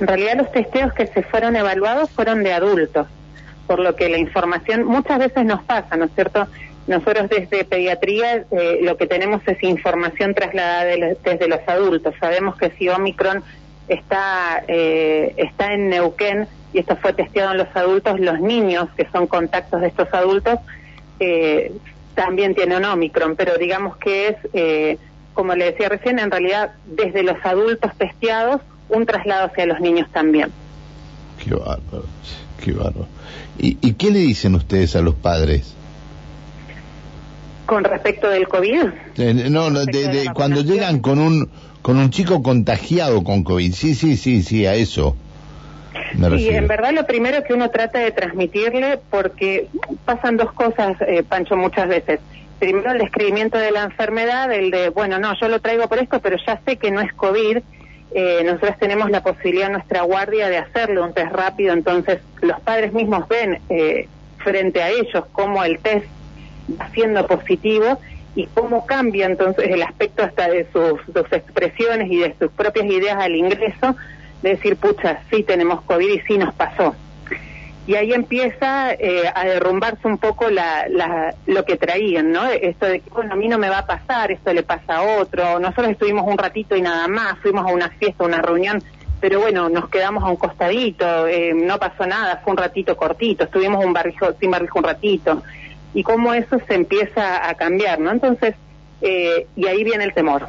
En 0.01 0.07
realidad 0.07 0.37
los 0.39 0.53
testeos 0.53 0.93
que 0.95 1.07
se 1.09 1.23
fueron 1.23 1.57
evaluados 1.57 2.11
fueron 2.11 2.43
de 2.43 2.53
adultos. 2.53 3.07
por 3.67 3.79
lo 3.79 3.95
que 3.97 4.09
la 4.09 4.19
información 4.19 4.85
muchas 4.85 5.19
veces 5.19 5.45
nos 5.45 5.63
pasa, 5.63 5.97
¿no 5.97 6.07
es 6.07 6.11
cierto? 6.15 6.47
Nosotros 6.87 7.31
desde 7.31 7.65
pediatría 7.65 8.45
eh, 8.51 8.81
lo 8.83 8.97
que 8.97 9.07
tenemos 9.07 9.41
es 9.47 9.63
información 9.63 10.35
trasladada 10.35 10.85
desde 10.85 11.49
los 11.49 11.61
adultos. 11.67 12.15
Sabemos 12.19 12.57
que 12.57 12.71
si 12.73 12.89
Omicron 12.89 13.43
está, 13.89 14.63
eh, 14.69 15.35
está 15.37 15.75
en 15.75 15.89
Neuquén, 15.89 16.49
y 16.73 16.79
esto 16.79 16.97
fue 16.97 17.13
testeado 17.13 17.53
en 17.53 17.59
los 17.59 17.69
adultos, 17.75 18.19
los 18.21 18.41
niños 18.41 18.89
que 18.97 19.07
son 19.13 19.27
contactos 19.27 19.81
de 19.81 19.89
estos 19.89 20.13
adultos 20.13 20.59
eh, 21.21 21.73
también 22.15 22.55
tienen 22.55 22.85
Omicron, 22.85 23.37
pero 23.37 23.57
digamos 23.59 23.97
que 23.97 24.29
es, 24.29 24.37
eh, 24.53 24.99
como 25.35 25.55
le 25.55 25.67
decía 25.67 25.89
recién, 25.89 26.19
en 26.19 26.31
realidad 26.31 26.73
desde 26.87 27.23
los 27.23 27.37
adultos 27.45 27.93
testeados, 27.97 28.61
un 28.89 29.07
traslado 29.07 29.47
hacia 29.47 29.67
los 29.67 29.81
niños 29.81 30.09
también. 30.13 30.51
Qué 31.43 31.55
bárbaro, 31.55 32.05
qué 32.63 32.73
bárbaro. 32.73 33.07
¿Y, 33.59 33.79
y 33.81 33.95
qué 33.95 34.11
le 34.11 34.19
dicen 34.19 34.55
ustedes 34.55 34.97
a 34.97 35.01
los 35.01 35.15
padres? 35.15 35.75
Con 37.67 37.85
respecto 37.85 38.29
del 38.29 38.49
COVID. 38.49 38.85
Eh, 39.17 39.35
no, 39.49 39.71
de, 39.71 40.31
cuando 40.35 40.63
llegan 40.63 41.01
con 41.01 41.19
un 41.19 41.49
con 41.83 41.99
un 41.99 42.11
chico 42.11 42.43
contagiado 42.43 43.23
con 43.25 43.43
COVID. 43.43 43.73
Sí, 43.75 43.95
sí, 43.95 44.17
sí, 44.17 44.43
sí, 44.43 44.67
a 44.67 44.75
eso. 44.75 45.17
sí, 46.37 46.49
en 46.49 46.69
verdad 46.69 46.93
lo 46.93 47.07
primero 47.07 47.43
que 47.43 47.53
uno 47.53 47.71
trata 47.71 47.99
de 47.99 48.13
transmitirle, 48.13 49.01
porque 49.11 49.67
pasan 50.05 50.37
dos 50.37 50.53
cosas, 50.53 50.97
eh, 51.03 51.25
Pancho, 51.29 51.57
muchas 51.57 51.89
veces. 51.89 52.21
Primero 52.61 52.93
el 52.93 52.99
describimiento 52.99 53.59
de 53.59 53.73
la 53.73 53.83
enfermedad, 53.83 54.53
el 54.53 54.71
de, 54.71 54.91
bueno, 54.91 55.19
no, 55.19 55.39
yo 55.39 55.49
lo 55.49 55.61
traigo 55.61 55.89
por 55.89 55.99
esto, 55.99 56.21
pero 56.21 56.37
ya 56.47 56.61
sé 56.65 56.77
que 56.77 56.93
no 56.93 57.01
es 57.01 57.13
COVID. 57.13 57.59
Eh, 58.15 58.43
nosotros 58.45 58.77
tenemos 58.79 59.11
la 59.11 59.23
posibilidad 59.23 59.67
en 59.67 59.73
nuestra 59.73 60.03
guardia 60.03 60.49
de 60.49 60.59
hacerle 60.59 61.01
un 61.01 61.13
test 61.13 61.33
rápido, 61.33 61.73
entonces 61.73 62.21
los 62.43 62.61
padres 62.61 62.93
mismos 62.93 63.27
ven 63.27 63.59
eh, 63.71 64.07
frente 64.39 64.83
a 64.83 64.91
ellos 64.91 65.25
cómo 65.33 65.65
el 65.65 65.79
test 65.79 66.07
va 66.79 66.91
siendo 66.91 67.27
positivo 67.27 67.99
y 68.35 68.47
cómo 68.47 68.87
cambia 68.87 69.27
entonces 69.27 69.69
el 69.69 69.83
aspecto 69.83 70.23
hasta 70.23 70.49
de 70.49 70.67
sus, 70.73 71.01
expresiones 71.33 72.11
y 72.11 72.19
de 72.19 72.35
sus 72.39 72.51
propias 72.51 72.87
ideas 72.87 73.19
al 73.19 73.37
ingreso, 73.37 73.95
de 74.43 74.51
decir, 74.51 74.77
pucha, 74.77 75.21
sí 75.31 75.43
tenemos 75.43 75.83
COVID 75.83 76.09
y 76.09 76.21
sí 76.21 76.39
nos 76.39 76.55
pasó. 76.55 76.95
Y 77.87 77.97
ahí 77.97 78.13
empieza 78.13 78.93
eh, 78.93 79.25
a 79.35 79.45
derrumbarse 79.45 80.07
un 80.07 80.17
poco 80.17 80.49
la, 80.51 80.87
la, 80.89 81.35
lo 81.47 81.65
que 81.65 81.77
traían, 81.77 82.31
¿no? 82.31 82.49
Esto 82.49 82.87
de 82.87 83.01
que, 83.01 83.11
bueno, 83.11 83.33
a 83.33 83.37
mí 83.37 83.49
no 83.49 83.59
me 83.59 83.69
va 83.69 83.79
a 83.79 83.87
pasar, 83.87 84.31
esto 84.31 84.53
le 84.53 84.63
pasa 84.63 84.99
a 84.99 85.03
otro. 85.03 85.59
Nosotros 85.59 85.91
estuvimos 85.91 86.25
un 86.27 86.39
ratito 86.39 86.77
y 86.77 86.83
nada 86.83 87.09
más, 87.09 87.39
fuimos 87.41 87.67
a 87.67 87.73
una 87.73 87.89
fiesta, 87.91 88.25
una 88.25 88.41
reunión, 88.41 88.83
pero 89.21 89.41
bueno, 89.41 89.69
nos 89.69 89.89
quedamos 89.89 90.23
a 90.23 90.29
un 90.29 90.37
costadito, 90.37 91.27
eh, 91.27 91.53
no 91.55 91.79
pasó 91.79 92.07
nada, 92.07 92.41
fue 92.45 92.53
un 92.53 92.57
ratito 92.57 92.97
cortito, 92.97 93.45
estuvimos 93.45 93.85
un 93.85 93.93
barrijo, 93.93 94.33
sin 94.39 94.53
barrijo 94.53 94.79
un 94.79 94.85
ratito 94.85 95.43
y 95.95 96.03
cómo 96.03 96.35
eso 96.35 96.59
se 96.67 96.75
empieza 96.75 97.49
a 97.49 97.55
cambiar, 97.55 98.01
¿no? 98.01 98.11
Entonces, 98.11 98.55
eh, 99.01 99.47
y 99.57 99.67
ahí 99.67 99.85
viene 99.85 100.05
el 100.05 100.15
temor. 100.15 100.47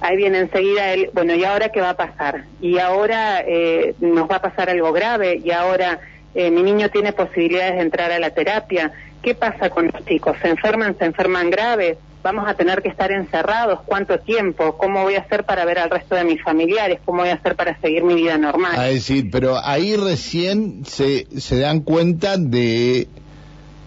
Ahí 0.00 0.16
viene 0.16 0.38
enseguida 0.40 0.92
el, 0.92 1.10
bueno, 1.14 1.34
¿y 1.34 1.44
ahora 1.44 1.70
qué 1.70 1.80
va 1.80 1.90
a 1.90 1.96
pasar? 1.96 2.44
Y 2.60 2.78
ahora 2.78 3.42
eh, 3.46 3.94
nos 4.00 4.30
va 4.30 4.36
a 4.36 4.42
pasar 4.42 4.68
algo 4.68 4.92
grave, 4.92 5.40
y 5.42 5.50
ahora 5.50 6.00
eh, 6.34 6.50
mi 6.50 6.62
niño 6.62 6.90
tiene 6.90 7.12
posibilidades 7.12 7.76
de 7.76 7.82
entrar 7.82 8.10
a 8.12 8.18
la 8.18 8.30
terapia. 8.30 8.92
¿Qué 9.22 9.34
pasa 9.34 9.70
con 9.70 9.86
los 9.86 10.04
chicos? 10.04 10.36
¿Se 10.42 10.48
enferman? 10.48 10.98
¿Se 10.98 11.06
enferman 11.06 11.48
graves? 11.48 11.96
¿Vamos 12.22 12.48
a 12.48 12.54
tener 12.54 12.82
que 12.82 12.88
estar 12.88 13.12
encerrados? 13.12 13.80
¿Cuánto 13.84 14.18
tiempo? 14.18 14.76
¿Cómo 14.76 15.02
voy 15.02 15.14
a 15.14 15.20
hacer 15.20 15.44
para 15.44 15.64
ver 15.64 15.78
al 15.78 15.90
resto 15.90 16.14
de 16.14 16.24
mis 16.24 16.42
familiares? 16.42 17.00
¿Cómo 17.04 17.20
voy 17.20 17.28
a 17.28 17.34
hacer 17.34 17.54
para 17.54 17.78
seguir 17.80 18.02
mi 18.02 18.14
vida 18.14 18.36
normal? 18.38 18.78
A 18.78 18.84
decir, 18.84 19.28
pero 19.30 19.58
ahí 19.62 19.96
recién 19.96 20.84
se, 20.86 21.26
se 21.38 21.58
dan 21.58 21.80
cuenta 21.80 22.36
de 22.38 23.08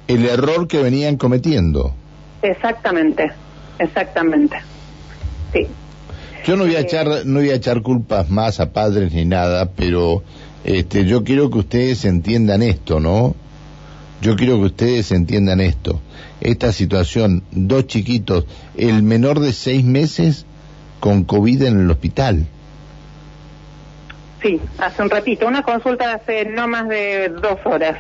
el 0.08 0.26
error 0.26 0.68
que 0.68 0.82
venían 0.82 1.18
cometiendo. 1.18 1.94
Exactamente, 2.42 3.32
exactamente. 3.80 4.58
Sí. 5.54 5.68
Yo 6.46 6.56
no 6.56 6.64
voy 6.64 6.76
a 6.76 6.80
eh, 6.80 6.84
echar 6.84 7.26
no 7.26 7.40
voy 7.40 7.50
a 7.50 7.56
echar 7.56 7.82
culpas 7.82 8.30
más 8.30 8.60
a 8.60 8.72
padres 8.72 9.14
ni 9.14 9.26
nada, 9.26 9.70
pero 9.76 10.24
este 10.64 11.06
yo 11.06 11.24
quiero 11.24 11.50
que 11.50 11.60
ustedes 11.60 12.06
entiendan 12.06 12.62
esto, 12.62 13.00
¿no? 13.00 13.36
Yo 14.22 14.36
quiero 14.36 14.58
que 14.58 14.66
ustedes 14.66 15.12
entiendan 15.12 15.62
esto. 15.62 16.02
Esta 16.42 16.72
situación, 16.72 17.44
dos 17.52 17.88
chiquitos, 17.88 18.46
el 18.76 19.04
menor 19.04 19.40
de 19.40 19.54
seis 19.54 19.84
meses 19.84 20.46
con 21.00 21.24
COVID 21.24 21.64
en 21.64 21.80
el 21.82 21.92
hospital. 21.92 22.48
Sí, 24.42 24.60
hace 24.78 25.02
un 25.02 25.10
ratito, 25.10 25.48
una 25.48 25.64
consulta 25.64 26.14
hace 26.14 26.46
no 26.46 26.68
más 26.68 26.88
de 26.88 27.30
dos 27.30 27.60
horas. 27.66 27.98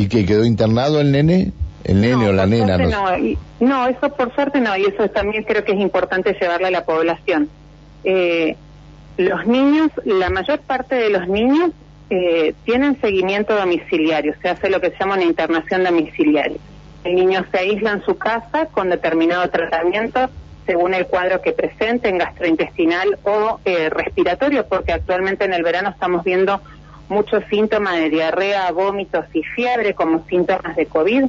¿Y 0.00 0.08
que 0.08 0.24
quedó 0.24 0.46
internado 0.46 0.98
el 1.02 1.12
nene? 1.12 1.52
¿El 1.84 2.00
nene 2.00 2.28
o 2.28 2.32
la 2.32 2.46
nena? 2.46 2.78
No, 2.78 3.04
no, 3.60 3.86
eso 3.86 4.08
por 4.16 4.34
suerte 4.34 4.58
no, 4.58 4.74
y 4.74 4.86
eso 4.86 5.10
también 5.10 5.44
creo 5.44 5.62
que 5.62 5.72
es 5.72 5.78
importante 5.78 6.34
llevarle 6.40 6.68
a 6.68 6.70
la 6.70 6.86
población. 6.86 7.50
Eh, 8.04 8.56
los 9.18 9.46
niños, 9.46 9.90
la 10.06 10.30
mayor 10.30 10.60
parte 10.60 10.94
de 10.94 11.10
los 11.10 11.28
niños 11.28 11.72
eh, 12.08 12.54
tienen 12.64 12.98
seguimiento 13.02 13.54
domiciliario, 13.54 14.32
se 14.40 14.48
hace 14.48 14.70
lo 14.70 14.80
que 14.80 14.90
se 14.90 14.96
llama 14.98 15.16
una 15.16 15.24
internación 15.24 15.84
domiciliaria. 15.84 16.56
El 17.04 17.16
niño 17.16 17.44
se 17.50 17.58
aísla 17.58 17.90
en 17.92 18.02
su 18.02 18.16
casa 18.16 18.68
con 18.72 18.88
determinado 18.88 19.50
tratamiento 19.50 20.30
según 20.64 20.94
el 20.94 21.08
cuadro 21.08 21.42
que 21.42 21.52
presenten, 21.52 22.16
gastrointestinal 22.16 23.18
o 23.24 23.60
eh, 23.66 23.90
respiratorio, 23.90 24.66
porque 24.66 24.92
actualmente 24.92 25.44
en 25.44 25.52
el 25.52 25.62
verano 25.62 25.90
estamos 25.90 26.24
viendo 26.24 26.62
muchos 27.10 27.44
síntomas 27.50 27.96
de 27.96 28.08
diarrea, 28.08 28.70
vómitos 28.72 29.26
y 29.34 29.42
fiebre 29.42 29.94
como 29.94 30.24
síntomas 30.26 30.76
de 30.76 30.86
COVID. 30.86 31.24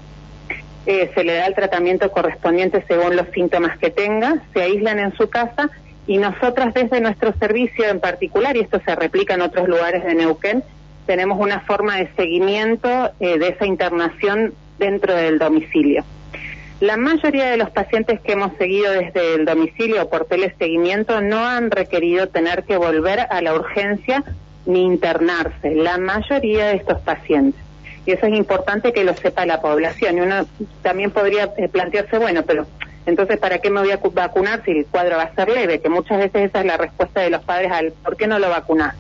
Eh, 0.85 1.11
se 1.13 1.23
le 1.23 1.33
da 1.33 1.47
el 1.47 1.55
tratamiento 1.55 2.09
correspondiente 2.11 2.83
según 2.87 3.15
los 3.15 3.27
síntomas 3.33 3.77
que 3.77 3.89
tenga, 3.89 4.41
se 4.53 4.61
aíslan 4.61 4.99
en 4.99 5.13
su 5.15 5.29
casa 5.29 5.69
y 6.07 6.17
nosotras 6.17 6.73
desde 6.73 7.01
nuestro 7.01 7.33
servicio 7.33 7.85
en 7.85 7.99
particular, 7.99 8.55
y 8.55 8.61
esto 8.61 8.81
se 8.83 8.95
replica 8.95 9.35
en 9.35 9.41
otros 9.41 9.67
lugares 9.67 10.03
de 10.03 10.15
Neuquén, 10.15 10.63
tenemos 11.05 11.39
una 11.39 11.59
forma 11.61 11.97
de 11.97 12.09
seguimiento 12.15 13.11
eh, 13.19 13.37
de 13.37 13.49
esa 13.49 13.65
internación 13.65 14.53
dentro 14.79 15.13
del 15.13 15.37
domicilio. 15.37 16.03
La 16.79 16.97
mayoría 16.97 17.45
de 17.45 17.57
los 17.57 17.69
pacientes 17.69 18.19
que 18.21 18.31
hemos 18.31 18.57
seguido 18.57 18.91
desde 18.91 19.35
el 19.35 19.45
domicilio 19.45 20.09
por 20.09 20.25
teleseguimiento 20.25 21.21
no 21.21 21.45
han 21.45 21.69
requerido 21.69 22.27
tener 22.29 22.63
que 22.63 22.77
volver 22.77 23.19
a 23.19 23.39
la 23.41 23.53
urgencia 23.53 24.23
ni 24.71 24.83
internarse, 24.83 25.75
la 25.75 25.97
mayoría 25.97 26.67
de 26.67 26.75
estos 26.75 26.99
pacientes. 27.01 27.61
Y 28.05 28.11
eso 28.11 28.25
es 28.25 28.33
importante 28.33 28.93
que 28.93 29.03
lo 29.03 29.13
sepa 29.15 29.45
la 29.45 29.61
población. 29.61 30.17
Y 30.17 30.21
uno 30.21 30.45
también 30.81 31.11
podría 31.11 31.51
eh, 31.57 31.67
plantearse, 31.69 32.17
bueno, 32.17 32.43
pero 32.43 32.65
entonces, 33.05 33.37
¿para 33.37 33.59
qué 33.59 33.69
me 33.69 33.81
voy 33.81 33.91
a 33.91 33.97
vacunar 33.97 34.63
si 34.63 34.71
el 34.71 34.85
cuadro 34.85 35.17
va 35.17 35.23
a 35.23 35.35
ser 35.35 35.49
leve? 35.49 35.79
Que 35.81 35.89
muchas 35.89 36.17
veces 36.17 36.49
esa 36.49 36.59
es 36.59 36.65
la 36.65 36.77
respuesta 36.77 37.21
de 37.21 37.29
los 37.29 37.43
padres 37.43 37.71
al 37.71 37.91
¿por 37.91 38.15
qué 38.15 38.27
no 38.27 38.39
lo 38.39 38.49
vacunas? 38.49 38.95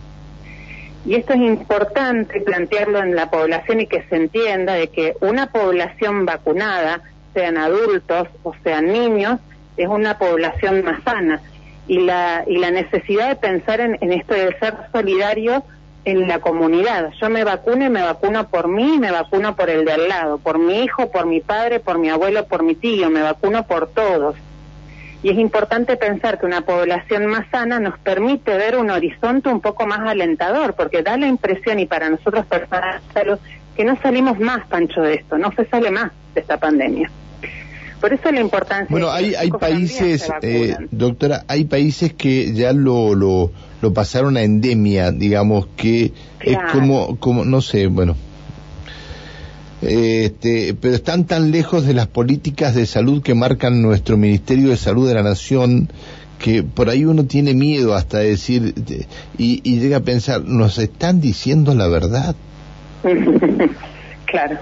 Y 1.05 1.15
esto 1.15 1.33
es 1.33 1.39
importante 1.39 2.41
plantearlo 2.41 3.01
en 3.01 3.15
la 3.15 3.31
población 3.31 3.81
y 3.81 3.87
que 3.87 4.03
se 4.03 4.15
entienda 4.15 4.73
de 4.73 4.89
que 4.89 5.15
una 5.19 5.47
población 5.47 6.25
vacunada, 6.25 7.01
sean 7.33 7.57
adultos 7.57 8.27
o 8.43 8.53
sean 8.63 8.91
niños, 8.91 9.39
es 9.77 9.87
una 9.87 10.17
población 10.17 10.83
más 10.83 11.01
sana 11.03 11.41
y 11.91 11.99
la, 11.99 12.45
y 12.47 12.57
la 12.57 12.71
necesidad 12.71 13.27
de 13.27 13.35
pensar 13.35 13.81
en, 13.81 13.97
esto 14.13 14.33
de 14.33 14.57
ser 14.59 14.75
solidario 14.93 15.65
en 16.05 16.25
la 16.25 16.39
comunidad. 16.39 17.11
Yo 17.19 17.29
me 17.29 17.43
vacuno 17.43 17.83
y 17.83 17.89
me 17.89 18.01
vacuno 18.01 18.47
por 18.47 18.69
mí 18.69 18.97
me 18.97 19.11
vacuno 19.11 19.57
por 19.57 19.69
el 19.69 19.83
de 19.83 19.91
al 19.91 20.07
lado, 20.07 20.37
por 20.37 20.57
mi 20.57 20.85
hijo, 20.85 21.11
por 21.11 21.25
mi 21.25 21.41
padre, 21.41 21.81
por 21.81 21.99
mi 21.99 22.09
abuelo, 22.09 22.45
por 22.45 22.63
mi 22.63 22.75
tío, 22.75 23.09
me 23.09 23.21
vacuno 23.21 23.67
por 23.67 23.89
todos. 23.89 24.37
Y 25.21 25.31
es 25.31 25.37
importante 25.37 25.97
pensar 25.97 26.39
que 26.39 26.45
una 26.45 26.61
población 26.61 27.25
más 27.25 27.45
sana 27.51 27.81
nos 27.81 27.99
permite 27.99 28.55
ver 28.55 28.77
un 28.77 28.89
horizonte 28.89 29.49
un 29.49 29.59
poco 29.59 29.85
más 29.85 29.99
alentador, 29.99 30.75
porque 30.75 31.03
da 31.03 31.17
la 31.17 31.27
impresión, 31.27 31.77
y 31.77 31.87
para 31.87 32.09
nosotros 32.09 32.45
personas 32.45 33.01
que 33.75 33.83
no 33.83 33.97
salimos 34.01 34.39
más, 34.39 34.65
Pancho, 34.67 35.01
de 35.01 35.15
esto, 35.15 35.37
no 35.37 35.51
se 35.51 35.65
sale 35.65 35.91
más 35.91 36.13
de 36.35 36.39
esta 36.39 36.55
pandemia. 36.55 37.11
Por 38.01 38.13
eso 38.13 38.31
la 38.31 38.41
importancia. 38.41 38.87
Bueno, 38.89 39.11
hay, 39.11 39.35
hay 39.35 39.51
países, 39.51 40.27
eh, 40.41 40.75
doctora, 40.89 41.45
hay 41.47 41.65
países 41.65 42.13
que 42.13 42.51
ya 42.51 42.73
lo, 42.73 43.13
lo, 43.13 43.51
lo 43.79 43.93
pasaron 43.93 44.37
a 44.37 44.41
endemia, 44.41 45.11
digamos, 45.11 45.67
que 45.77 46.11
es 46.39 46.57
como, 46.71 47.17
como, 47.17 47.45
no 47.45 47.61
sé, 47.61 47.85
bueno. 47.85 48.15
Este, 49.83 50.75
pero 50.79 50.95
están 50.95 51.25
tan 51.25 51.51
lejos 51.51 51.85
de 51.85 51.93
las 51.93 52.07
políticas 52.07 52.73
de 52.73 52.87
salud 52.87 53.21
que 53.21 53.35
marcan 53.35 53.81
nuestro 53.81 54.17
Ministerio 54.17 54.69
de 54.69 54.77
Salud 54.77 55.07
de 55.07 55.15
la 55.15 55.23
Nación 55.23 55.89
que 56.37 56.63
por 56.63 56.89
ahí 56.89 57.05
uno 57.05 57.25
tiene 57.25 57.53
miedo 57.53 57.93
hasta 57.93 58.17
decir 58.17 58.73
y, 59.37 59.61
y 59.63 59.79
llega 59.79 59.97
a 59.97 60.01
pensar, 60.01 60.43
¿nos 60.43 60.79
están 60.79 61.21
diciendo 61.21 61.75
la 61.75 61.87
verdad? 61.87 62.35
claro. 64.25 64.57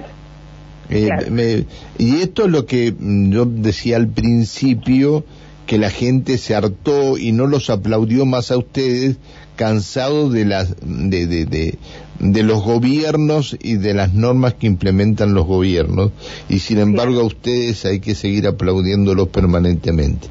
Eh, 0.89 1.65
y 1.97 2.15
esto 2.17 2.45
es 2.45 2.51
lo 2.51 2.65
que 2.65 2.93
mm, 2.97 3.31
yo 3.31 3.45
decía 3.45 3.97
al 3.97 4.07
principio, 4.07 5.23
que 5.67 5.77
la 5.77 5.91
gente 5.91 6.39
se 6.39 6.55
hartó 6.55 7.17
y 7.17 7.31
no 7.31 7.45
los 7.45 7.69
aplaudió 7.69 8.25
más 8.25 8.49
a 8.49 8.57
ustedes, 8.57 9.17
cansados 9.55 10.33
de 10.33 10.45
las, 10.45 10.75
de, 10.81 11.27
de, 11.27 11.77
de 12.19 12.43
los 12.43 12.63
gobiernos 12.63 13.55
y 13.61 13.75
de 13.75 13.93
las 13.93 14.15
normas 14.15 14.55
que 14.55 14.65
implementan 14.65 15.35
los 15.35 15.45
gobiernos. 15.45 16.11
Y 16.49 16.59
sin 16.59 16.79
embargo 16.79 17.19
a 17.19 17.25
ustedes 17.25 17.85
hay 17.85 17.99
que 17.99 18.15
seguir 18.15 18.47
aplaudiéndolos 18.47 19.27
permanentemente. 19.27 20.27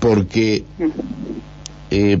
Porque 0.00 0.64
eh, 1.90 2.20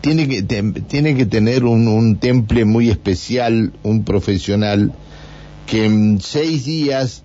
tiene 0.00 0.26
que 0.26 0.42
tiene 0.42 1.14
que 1.14 1.26
tener 1.26 1.64
un, 1.64 1.86
un 1.86 2.16
temple 2.16 2.64
muy 2.64 2.90
especial 2.90 3.72
un 3.82 4.02
profesional 4.04 4.92
que 5.66 5.84
en 5.86 6.20
seis 6.20 6.64
días 6.64 7.24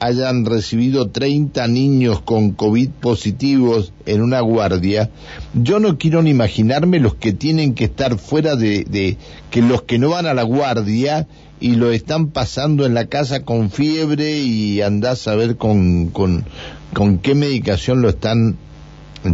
hayan 0.00 0.46
recibido 0.46 1.10
30 1.10 1.66
niños 1.68 2.22
con 2.22 2.52
COVID 2.52 2.88
positivos 2.88 3.92
en 4.06 4.22
una 4.22 4.40
guardia, 4.40 5.10
yo 5.52 5.78
no 5.78 5.98
quiero 5.98 6.22
ni 6.22 6.30
imaginarme 6.30 7.00
los 7.00 7.14
que 7.14 7.34
tienen 7.34 7.74
que 7.74 7.84
estar 7.84 8.18
fuera 8.18 8.56
de, 8.56 8.84
de, 8.84 9.18
que 9.50 9.60
los 9.60 9.82
que 9.82 9.98
no 9.98 10.08
van 10.08 10.26
a 10.26 10.34
la 10.34 10.42
guardia 10.42 11.28
y 11.60 11.74
lo 11.74 11.92
están 11.92 12.28
pasando 12.28 12.86
en 12.86 12.94
la 12.94 13.06
casa 13.06 13.44
con 13.44 13.70
fiebre 13.70 14.38
y 14.38 14.80
andás 14.80 15.28
a 15.28 15.34
ver 15.34 15.56
con, 15.56 16.06
con, 16.06 16.46
con 16.94 17.18
qué 17.18 17.34
medicación 17.34 18.00
lo 18.00 18.08
están 18.08 18.56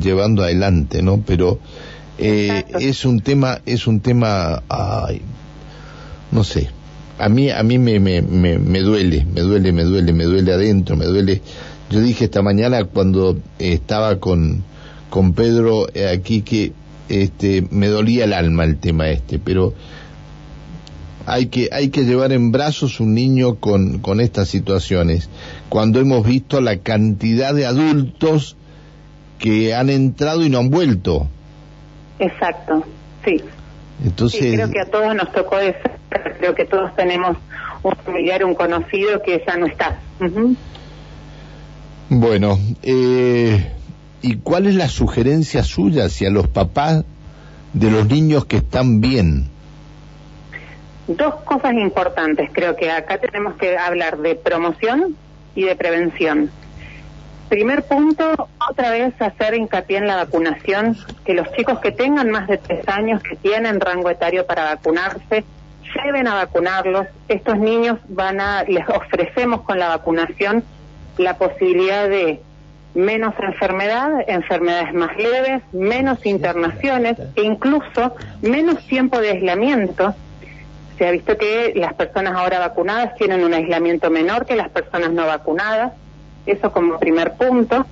llevando 0.02 0.42
adelante, 0.42 1.02
¿no? 1.02 1.22
Pero 1.24 1.60
eh, 2.18 2.64
es 2.80 3.04
un 3.04 3.20
tema, 3.20 3.60
es 3.66 3.86
un 3.86 4.00
tema, 4.00 4.64
ay, 4.68 5.22
no 6.32 6.42
sé, 6.42 6.70
a 7.18 7.28
mí, 7.28 7.50
a 7.50 7.62
mí 7.62 7.78
me, 7.78 7.98
me, 8.00 8.22
me, 8.22 8.80
duele, 8.80 9.26
me 9.32 9.40
duele, 9.40 9.72
me 9.72 9.84
duele, 9.84 10.12
me 10.12 10.24
duele 10.24 10.52
adentro, 10.52 10.96
me 10.96 11.06
duele. 11.06 11.40
Yo 11.90 12.00
dije 12.00 12.24
esta 12.24 12.42
mañana 12.42 12.84
cuando 12.84 13.38
estaba 13.58 14.18
con, 14.18 14.64
con 15.08 15.32
Pedro 15.32 15.86
eh, 15.94 16.08
aquí 16.08 16.42
que 16.42 16.72
este, 17.08 17.66
me 17.70 17.88
dolía 17.88 18.24
el 18.24 18.32
alma 18.32 18.64
el 18.64 18.78
tema 18.78 19.08
este, 19.08 19.38
pero 19.38 19.72
hay 21.26 21.46
que, 21.46 21.68
hay 21.72 21.90
que 21.90 22.02
llevar 22.04 22.32
en 22.32 22.52
brazos 22.52 23.00
un 23.00 23.14
niño 23.14 23.56
con, 23.56 23.98
con 23.98 24.20
estas 24.20 24.48
situaciones. 24.48 25.28
Cuando 25.68 26.00
hemos 26.00 26.26
visto 26.26 26.60
la 26.60 26.78
cantidad 26.78 27.54
de 27.54 27.66
adultos 27.66 28.56
que 29.38 29.74
han 29.74 29.90
entrado 29.90 30.44
y 30.44 30.50
no 30.50 30.58
han 30.58 30.70
vuelto. 30.70 31.28
Exacto, 32.18 32.84
sí. 33.24 33.40
Entonces, 34.04 34.54
creo 34.54 34.70
que 34.70 34.80
a 34.80 34.86
todos 34.86 35.14
nos 35.14 35.32
tocó 35.32 35.58
eso. 35.58 35.78
Creo 36.38 36.54
que 36.54 36.64
todos 36.64 36.94
tenemos 36.96 37.36
un 37.82 37.92
familiar, 38.04 38.44
un 38.44 38.54
conocido 38.54 39.22
que 39.22 39.42
ya 39.46 39.56
no 39.56 39.66
está. 39.66 39.98
Bueno, 42.08 42.58
eh, 42.82 43.72
¿y 44.22 44.36
cuál 44.36 44.66
es 44.66 44.74
la 44.74 44.88
sugerencia 44.88 45.62
suya 45.62 46.06
hacia 46.06 46.30
los 46.30 46.48
papás 46.48 47.04
de 47.72 47.90
los 47.90 48.06
niños 48.06 48.44
que 48.46 48.58
están 48.58 49.00
bien? 49.00 49.48
Dos 51.08 51.36
cosas 51.44 51.72
importantes. 51.74 52.50
Creo 52.52 52.76
que 52.76 52.90
acá 52.90 53.18
tenemos 53.18 53.54
que 53.54 53.76
hablar 53.76 54.18
de 54.18 54.34
promoción 54.34 55.16
y 55.54 55.64
de 55.64 55.76
prevención. 55.76 56.50
Primer 57.48 57.84
punto, 57.84 58.48
otra 58.68 58.90
vez 58.90 59.14
hacer 59.22 59.54
hincapié 59.54 59.98
en 59.98 60.08
la 60.08 60.16
vacunación, 60.16 60.96
que 61.24 61.32
los 61.32 61.50
chicos 61.52 61.78
que 61.78 61.92
tengan 61.92 62.30
más 62.30 62.48
de 62.48 62.58
tres 62.58 62.86
años, 62.88 63.22
que 63.22 63.36
tienen 63.36 63.80
rango 63.80 64.10
etario 64.10 64.44
para 64.46 64.64
vacunarse, 64.64 65.44
lleven 65.94 66.26
a 66.26 66.34
vacunarlos. 66.34 67.06
Estos 67.28 67.56
niños 67.58 67.98
van 68.08 68.40
a, 68.40 68.64
les 68.64 68.88
ofrecemos 68.88 69.60
con 69.62 69.78
la 69.78 69.88
vacunación 69.88 70.64
la 71.18 71.38
posibilidad 71.38 72.08
de 72.08 72.40
menos 72.94 73.34
enfermedad, 73.38 74.10
enfermedades 74.26 74.92
más 74.92 75.16
leves, 75.16 75.62
menos 75.72 76.26
internaciones 76.26 77.16
e 77.36 77.42
incluso 77.42 78.16
menos 78.42 78.84
tiempo 78.88 79.20
de 79.20 79.30
aislamiento. 79.30 80.14
Se 80.98 81.06
ha 81.06 81.12
visto 81.12 81.36
que 81.36 81.74
las 81.76 81.94
personas 81.94 82.34
ahora 82.34 82.58
vacunadas 82.58 83.14
tienen 83.16 83.44
un 83.44 83.54
aislamiento 83.54 84.10
menor 84.10 84.46
que 84.46 84.56
las 84.56 84.70
personas 84.70 85.12
no 85.12 85.26
vacunadas 85.26 85.92
eso 86.46 86.72
como 86.72 86.98
primer 86.98 87.34
punto. 87.34 87.86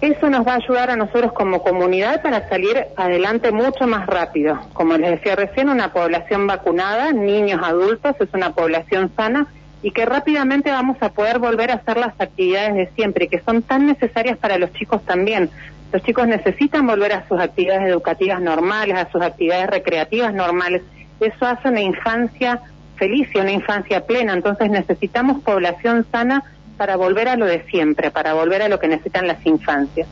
Eso 0.00 0.28
nos 0.28 0.46
va 0.46 0.52
a 0.52 0.56
ayudar 0.56 0.90
a 0.90 0.96
nosotros 0.96 1.32
como 1.32 1.62
comunidad 1.62 2.22
para 2.22 2.48
salir 2.48 2.76
adelante 2.96 3.50
mucho 3.50 3.86
más 3.86 4.06
rápido. 4.06 4.58
Como 4.74 4.96
les 4.96 5.12
decía 5.12 5.36
recién, 5.36 5.70
una 5.70 5.92
población 5.92 6.46
vacunada, 6.46 7.12
niños, 7.12 7.60
adultos, 7.62 8.14
es 8.20 8.28
una 8.34 8.52
población 8.52 9.10
sana 9.16 9.46
y 9.82 9.92
que 9.92 10.04
rápidamente 10.04 10.70
vamos 10.70 10.98
a 11.00 11.10
poder 11.10 11.38
volver 11.38 11.70
a 11.70 11.74
hacer 11.74 11.96
las 11.96 12.20
actividades 12.20 12.74
de 12.74 12.90
siempre, 12.94 13.28
que 13.28 13.40
son 13.40 13.62
tan 13.62 13.86
necesarias 13.86 14.36
para 14.36 14.58
los 14.58 14.72
chicos 14.74 15.02
también. 15.04 15.48
Los 15.92 16.02
chicos 16.02 16.26
necesitan 16.26 16.86
volver 16.86 17.12
a 17.12 17.26
sus 17.28 17.40
actividades 17.40 17.88
educativas 17.88 18.40
normales, 18.40 18.96
a 18.96 19.10
sus 19.10 19.22
actividades 19.22 19.68
recreativas 19.68 20.34
normales. 20.34 20.82
Eso 21.20 21.46
hace 21.46 21.68
una 21.68 21.80
infancia 21.80 22.60
feliz 22.96 23.28
y 23.34 23.38
una 23.38 23.52
infancia 23.52 24.04
plena. 24.04 24.34
Entonces 24.34 24.70
necesitamos 24.70 25.42
población 25.42 26.04
sana 26.10 26.42
para 26.76 26.96
volver 26.96 27.28
a 27.28 27.36
lo 27.36 27.46
de 27.46 27.62
siempre, 27.64 28.10
para 28.10 28.34
volver 28.34 28.62
a 28.62 28.68
lo 28.68 28.78
que 28.78 28.88
necesitan 28.88 29.26
las 29.26 29.44
infancias. 29.46 30.06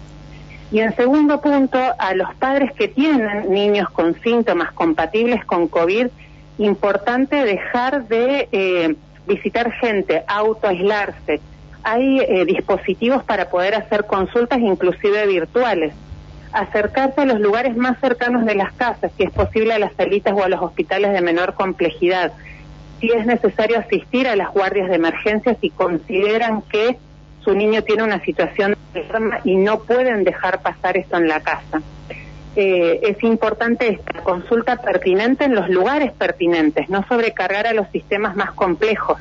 Y 0.70 0.80
en 0.80 0.96
segundo 0.96 1.40
punto, 1.40 1.78
a 1.98 2.14
los 2.14 2.34
padres 2.34 2.72
que 2.72 2.88
tienen 2.88 3.50
niños 3.52 3.88
con 3.90 4.20
síntomas 4.22 4.72
compatibles 4.72 5.44
con 5.44 5.68
COVID, 5.68 6.08
importante 6.58 7.44
dejar 7.44 8.08
de 8.08 8.48
eh, 8.50 8.96
visitar 9.26 9.70
gente, 9.72 10.24
autoaislarse. 10.26 11.40
Hay 11.82 12.20
eh, 12.20 12.44
dispositivos 12.46 13.22
para 13.24 13.50
poder 13.50 13.74
hacer 13.74 14.06
consultas 14.06 14.58
inclusive 14.58 15.26
virtuales. 15.26 15.94
Acercarse 16.52 17.20
a 17.20 17.26
los 17.26 17.40
lugares 17.40 17.76
más 17.76 17.98
cercanos 18.00 18.44
de 18.46 18.54
las 18.54 18.72
casas, 18.72 19.12
si 19.16 19.24
es 19.24 19.30
posible 19.30 19.74
a 19.74 19.78
las 19.78 19.92
salitas 19.94 20.32
o 20.34 20.44
a 20.44 20.48
los 20.48 20.62
hospitales 20.62 21.12
de 21.12 21.20
menor 21.20 21.54
complejidad 21.54 22.32
si 23.00 23.10
es 23.10 23.26
necesario 23.26 23.78
asistir 23.78 24.28
a 24.28 24.36
las 24.36 24.52
guardias 24.52 24.88
de 24.88 24.96
emergencia 24.96 25.56
si 25.60 25.70
consideran 25.70 26.62
que 26.62 26.96
su 27.44 27.54
niño 27.54 27.82
tiene 27.82 28.02
una 28.02 28.20
situación 28.24 28.76
de 28.92 29.00
enferma 29.00 29.40
y 29.44 29.56
no 29.56 29.80
pueden 29.80 30.24
dejar 30.24 30.62
pasar 30.62 30.96
esto 30.96 31.16
en 31.16 31.28
la 31.28 31.40
casa. 31.40 31.82
Eh, 32.56 33.00
es 33.02 33.22
importante 33.24 33.88
esta 33.88 34.22
consulta 34.22 34.76
pertinente 34.76 35.44
en 35.44 35.54
los 35.54 35.68
lugares 35.68 36.12
pertinentes, 36.12 36.88
no 36.88 37.04
sobrecargar 37.08 37.66
a 37.66 37.74
los 37.74 37.88
sistemas 37.88 38.36
más 38.36 38.52
complejos 38.52 39.18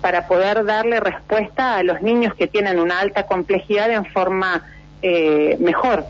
para 0.00 0.26
poder 0.26 0.64
darle 0.64 0.98
respuesta 0.98 1.76
a 1.76 1.82
los 1.82 2.02
niños 2.02 2.34
que 2.34 2.48
tienen 2.48 2.80
una 2.80 2.98
alta 2.98 3.24
complejidad 3.24 3.90
en 3.90 4.06
forma 4.06 4.64
eh, 5.02 5.56
mejor. 5.60 6.04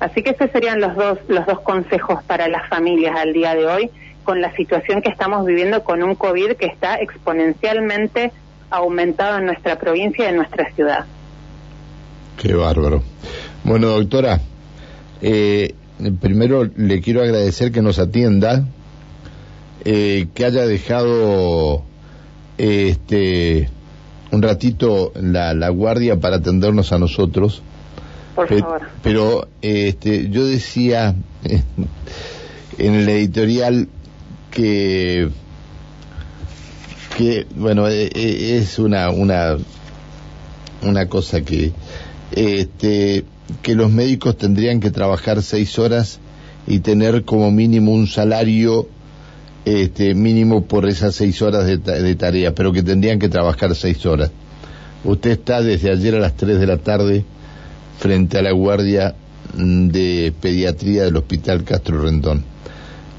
Así 0.00 0.22
que 0.22 0.30
esos 0.30 0.50
serían 0.50 0.80
los 0.80 0.94
dos, 0.94 1.18
los 1.28 1.46
dos 1.46 1.60
consejos 1.60 2.22
para 2.24 2.46
las 2.46 2.68
familias 2.68 3.16
al 3.16 3.32
día 3.32 3.54
de 3.54 3.66
hoy 3.66 3.90
con 4.24 4.40
la 4.40 4.54
situación 4.56 5.02
que 5.02 5.10
estamos 5.10 5.46
viviendo 5.46 5.84
con 5.84 6.02
un 6.02 6.14
COVID 6.14 6.52
que 6.52 6.66
está 6.66 6.96
exponencialmente 6.96 8.32
aumentado 8.70 9.38
en 9.38 9.46
nuestra 9.46 9.78
provincia 9.78 10.24
y 10.24 10.28
en 10.28 10.36
nuestra 10.36 10.72
ciudad. 10.74 11.04
Qué 12.40 12.54
bárbaro. 12.54 13.02
Bueno, 13.62 13.88
doctora, 13.88 14.40
eh, 15.22 15.74
primero 16.20 16.64
le 16.64 17.00
quiero 17.00 17.22
agradecer 17.22 17.70
que 17.70 17.82
nos 17.82 17.98
atienda, 17.98 18.64
eh, 19.84 20.26
que 20.34 20.44
haya 20.44 20.66
dejado 20.66 21.84
este 22.58 23.68
un 24.30 24.42
ratito 24.42 25.12
la, 25.14 25.54
la 25.54 25.68
guardia 25.68 26.18
para 26.18 26.36
atendernos 26.36 26.92
a 26.92 26.98
nosotros. 26.98 27.62
Por 28.34 28.48
favor. 28.48 28.82
Pero 29.02 29.46
este, 29.62 30.28
yo 30.28 30.44
decía 30.44 31.14
en 32.78 32.94
el 32.94 33.08
editorial 33.08 33.88
que 34.54 35.28
que 37.16 37.46
bueno 37.54 37.88
e, 37.88 38.06
e, 38.06 38.56
es 38.56 38.78
una 38.78 39.10
una 39.10 39.56
una 40.82 41.08
cosa 41.08 41.42
que 41.42 41.72
este 42.32 43.24
que 43.62 43.74
los 43.74 43.90
médicos 43.90 44.38
tendrían 44.38 44.80
que 44.80 44.90
trabajar 44.90 45.42
seis 45.42 45.78
horas 45.78 46.20
y 46.66 46.78
tener 46.78 47.24
como 47.24 47.50
mínimo 47.50 47.92
un 47.92 48.06
salario 48.06 48.88
este 49.64 50.14
mínimo 50.14 50.64
por 50.64 50.88
esas 50.88 51.14
seis 51.14 51.42
horas 51.42 51.66
de, 51.66 51.78
de 51.78 52.14
tarea 52.14 52.54
pero 52.54 52.72
que 52.72 52.82
tendrían 52.82 53.18
que 53.18 53.28
trabajar 53.28 53.74
seis 53.74 54.06
horas. 54.06 54.30
Usted 55.04 55.32
está 55.32 55.60
desde 55.60 55.90
ayer 55.90 56.14
a 56.14 56.20
las 56.20 56.34
tres 56.34 56.58
de 56.58 56.66
la 56.66 56.78
tarde 56.78 57.24
frente 57.98 58.38
a 58.38 58.42
la 58.42 58.52
guardia 58.52 59.14
mm, 59.54 59.88
de 59.88 60.32
pediatría 60.40 61.04
del 61.04 61.16
hospital 61.16 61.64
Castro 61.64 62.02
Rendón 62.02 62.53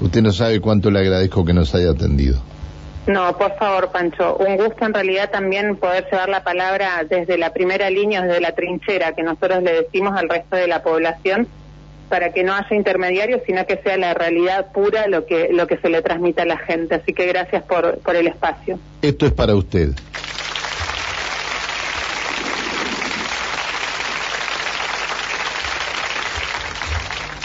Usted 0.00 0.22
no 0.22 0.32
sabe 0.32 0.60
cuánto 0.60 0.90
le 0.90 1.00
agradezco 1.00 1.44
que 1.44 1.52
nos 1.52 1.74
haya 1.74 1.90
atendido. 1.90 2.38
No, 3.06 3.36
por 3.38 3.56
favor, 3.56 3.90
Pancho. 3.92 4.36
Un 4.36 4.56
gusto 4.56 4.84
en 4.84 4.92
realidad 4.92 5.30
también 5.30 5.76
poder 5.76 6.06
llevar 6.10 6.28
la 6.28 6.42
palabra 6.42 7.04
desde 7.08 7.38
la 7.38 7.52
primera 7.52 7.88
línea, 7.88 8.22
desde 8.22 8.40
la 8.40 8.52
trinchera, 8.52 9.14
que 9.14 9.22
nosotros 9.22 9.62
le 9.62 9.82
decimos 9.82 10.18
al 10.18 10.28
resto 10.28 10.56
de 10.56 10.66
la 10.66 10.82
población, 10.82 11.46
para 12.08 12.32
que 12.32 12.42
no 12.42 12.52
haya 12.54 12.74
intermediarios, 12.76 13.42
sino 13.46 13.64
que 13.64 13.76
sea 13.78 13.96
la 13.96 14.12
realidad 14.14 14.72
pura 14.72 15.06
lo 15.06 15.24
que, 15.24 15.50
lo 15.52 15.68
que 15.68 15.76
se 15.78 15.88
le 15.88 16.02
transmite 16.02 16.42
a 16.42 16.46
la 16.46 16.58
gente. 16.58 16.96
Así 16.96 17.12
que 17.12 17.26
gracias 17.26 17.62
por, 17.62 17.98
por 17.98 18.16
el 18.16 18.26
espacio. 18.26 18.78
Esto 19.02 19.26
es 19.26 19.32
para 19.32 19.54
usted. 19.54 19.90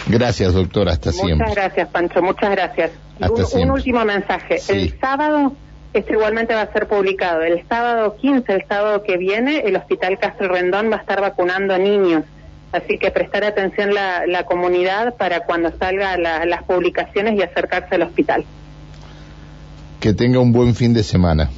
Gracias, 0.06 0.52
doctora, 0.52 0.92
hasta 0.92 1.12
siempre. 1.12 1.46
Muchas 1.46 1.54
gracias, 1.54 1.88
Pancho, 1.88 2.22
muchas 2.22 2.50
gracias. 2.50 2.90
un, 3.54 3.70
último 3.70 4.04
mensaje. 4.04 4.60
El 4.68 4.98
sábado, 4.98 5.52
esto 5.92 6.12
igualmente 6.12 6.54
va 6.54 6.62
a 6.62 6.72
ser 6.72 6.86
publicado, 6.88 7.42
el 7.42 7.66
sábado 7.68 8.16
15, 8.16 8.52
el 8.52 8.64
sábado 8.66 9.02
que 9.02 9.16
viene, 9.16 9.60
el 9.60 9.76
Hospital 9.76 10.18
Castro 10.18 10.48
Rendón 10.48 10.90
va 10.90 10.96
a 10.96 11.00
estar 11.00 11.20
vacunando 11.20 11.76
niños. 11.78 12.24
Así 12.72 12.98
que 12.98 13.10
prestar 13.10 13.44
atención 13.44 13.92
la, 13.92 14.26
la 14.26 14.44
comunidad 14.44 15.14
para 15.16 15.40
cuando 15.40 15.70
salgan 15.78 16.22
las 16.22 16.62
publicaciones 16.62 17.38
y 17.38 17.42
acercarse 17.42 17.96
al 17.96 18.02
hospital. 18.02 18.44
Que 20.00 20.14
tenga 20.14 20.40
un 20.40 20.52
buen 20.52 20.74
fin 20.74 20.94
de 20.94 21.02
semana. 21.02 21.50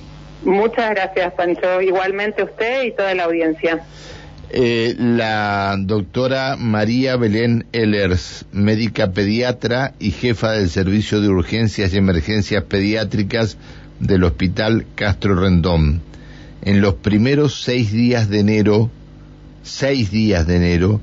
Muchas 0.45 0.91
gracias, 0.91 1.33
Pancho. 1.35 1.81
Igualmente 1.81 2.43
usted 2.43 2.83
y 2.83 2.93
toda 2.93 3.15
la 3.15 3.25
audiencia. 3.25 3.85
Eh, 4.51 4.95
la 4.99 5.77
doctora 5.79 6.57
María 6.57 7.17
Belén 7.17 7.67
Ellers, 7.73 8.45
médica 8.53 9.13
pediatra 9.13 9.95
y 9.99 10.11
jefa 10.11 10.53
del 10.53 10.71
Servicio 10.71 11.21
de 11.21 11.29
Urgencias 11.29 11.93
y 11.93 11.97
Emergencias 11.97 12.63
Pediátricas 12.65 13.57
del 14.01 14.25
Hospital 14.25 14.87
Castro 14.95 15.35
Rendón. 15.35 16.03
En 16.63 16.81
los 16.81 16.95
primeros 16.95 17.63
seis 17.63 17.93
días 17.93 18.29
de 18.29 18.41
enero, 18.41 18.91
seis 19.63 20.11
días 20.11 20.47
de 20.47 20.57
enero, 20.57 21.01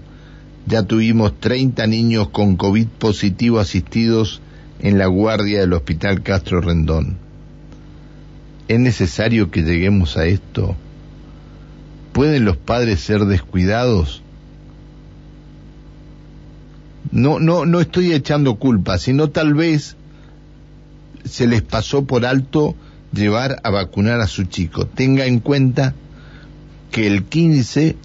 ya 0.67 0.83
tuvimos 0.83 1.39
30 1.39 1.87
niños 1.87 2.29
con 2.29 2.55
COVID 2.55 2.87
positivo 2.87 3.59
asistidos 3.59 4.41
en 4.79 4.97
la 4.97 5.07
guardia 5.07 5.61
del 5.61 5.73
Hospital 5.73 6.21
Castro 6.21 6.61
Rendón. 6.61 7.17
¿Es 8.67 8.79
necesario 8.79 9.51
que 9.51 9.63
lleguemos 9.63 10.15
a 10.17 10.25
esto? 10.25 10.75
¿Pueden 12.13 12.45
los 12.45 12.57
padres 12.57 12.99
ser 12.99 13.25
descuidados? 13.25 14.21
No, 17.11 17.39
no, 17.39 17.65
no 17.65 17.79
estoy 17.81 18.13
echando 18.13 18.55
culpa, 18.55 18.97
sino 18.97 19.29
tal 19.29 19.53
vez 19.53 19.95
se 21.25 21.47
les 21.47 21.61
pasó 21.61 22.05
por 22.05 22.25
alto 22.25 22.75
llevar 23.13 23.59
a 23.63 23.69
vacunar 23.69 24.21
a 24.21 24.27
su 24.27 24.45
chico. 24.45 24.85
Tenga 24.85 25.25
en 25.25 25.39
cuenta 25.39 25.93
que 26.91 27.07
el 27.07 27.23
15 27.23 27.95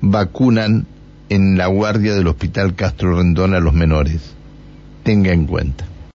vacunan 0.00 0.86
en 1.28 1.56
la 1.56 1.66
guardia 1.66 2.14
del 2.14 2.26
Hospital 2.26 2.74
Castro 2.74 3.16
Rendón 3.16 3.54
a 3.54 3.60
los 3.60 3.74
menores. 3.74 4.20
Tenga 5.02 5.32
en 5.32 5.46
cuenta. 5.46 5.86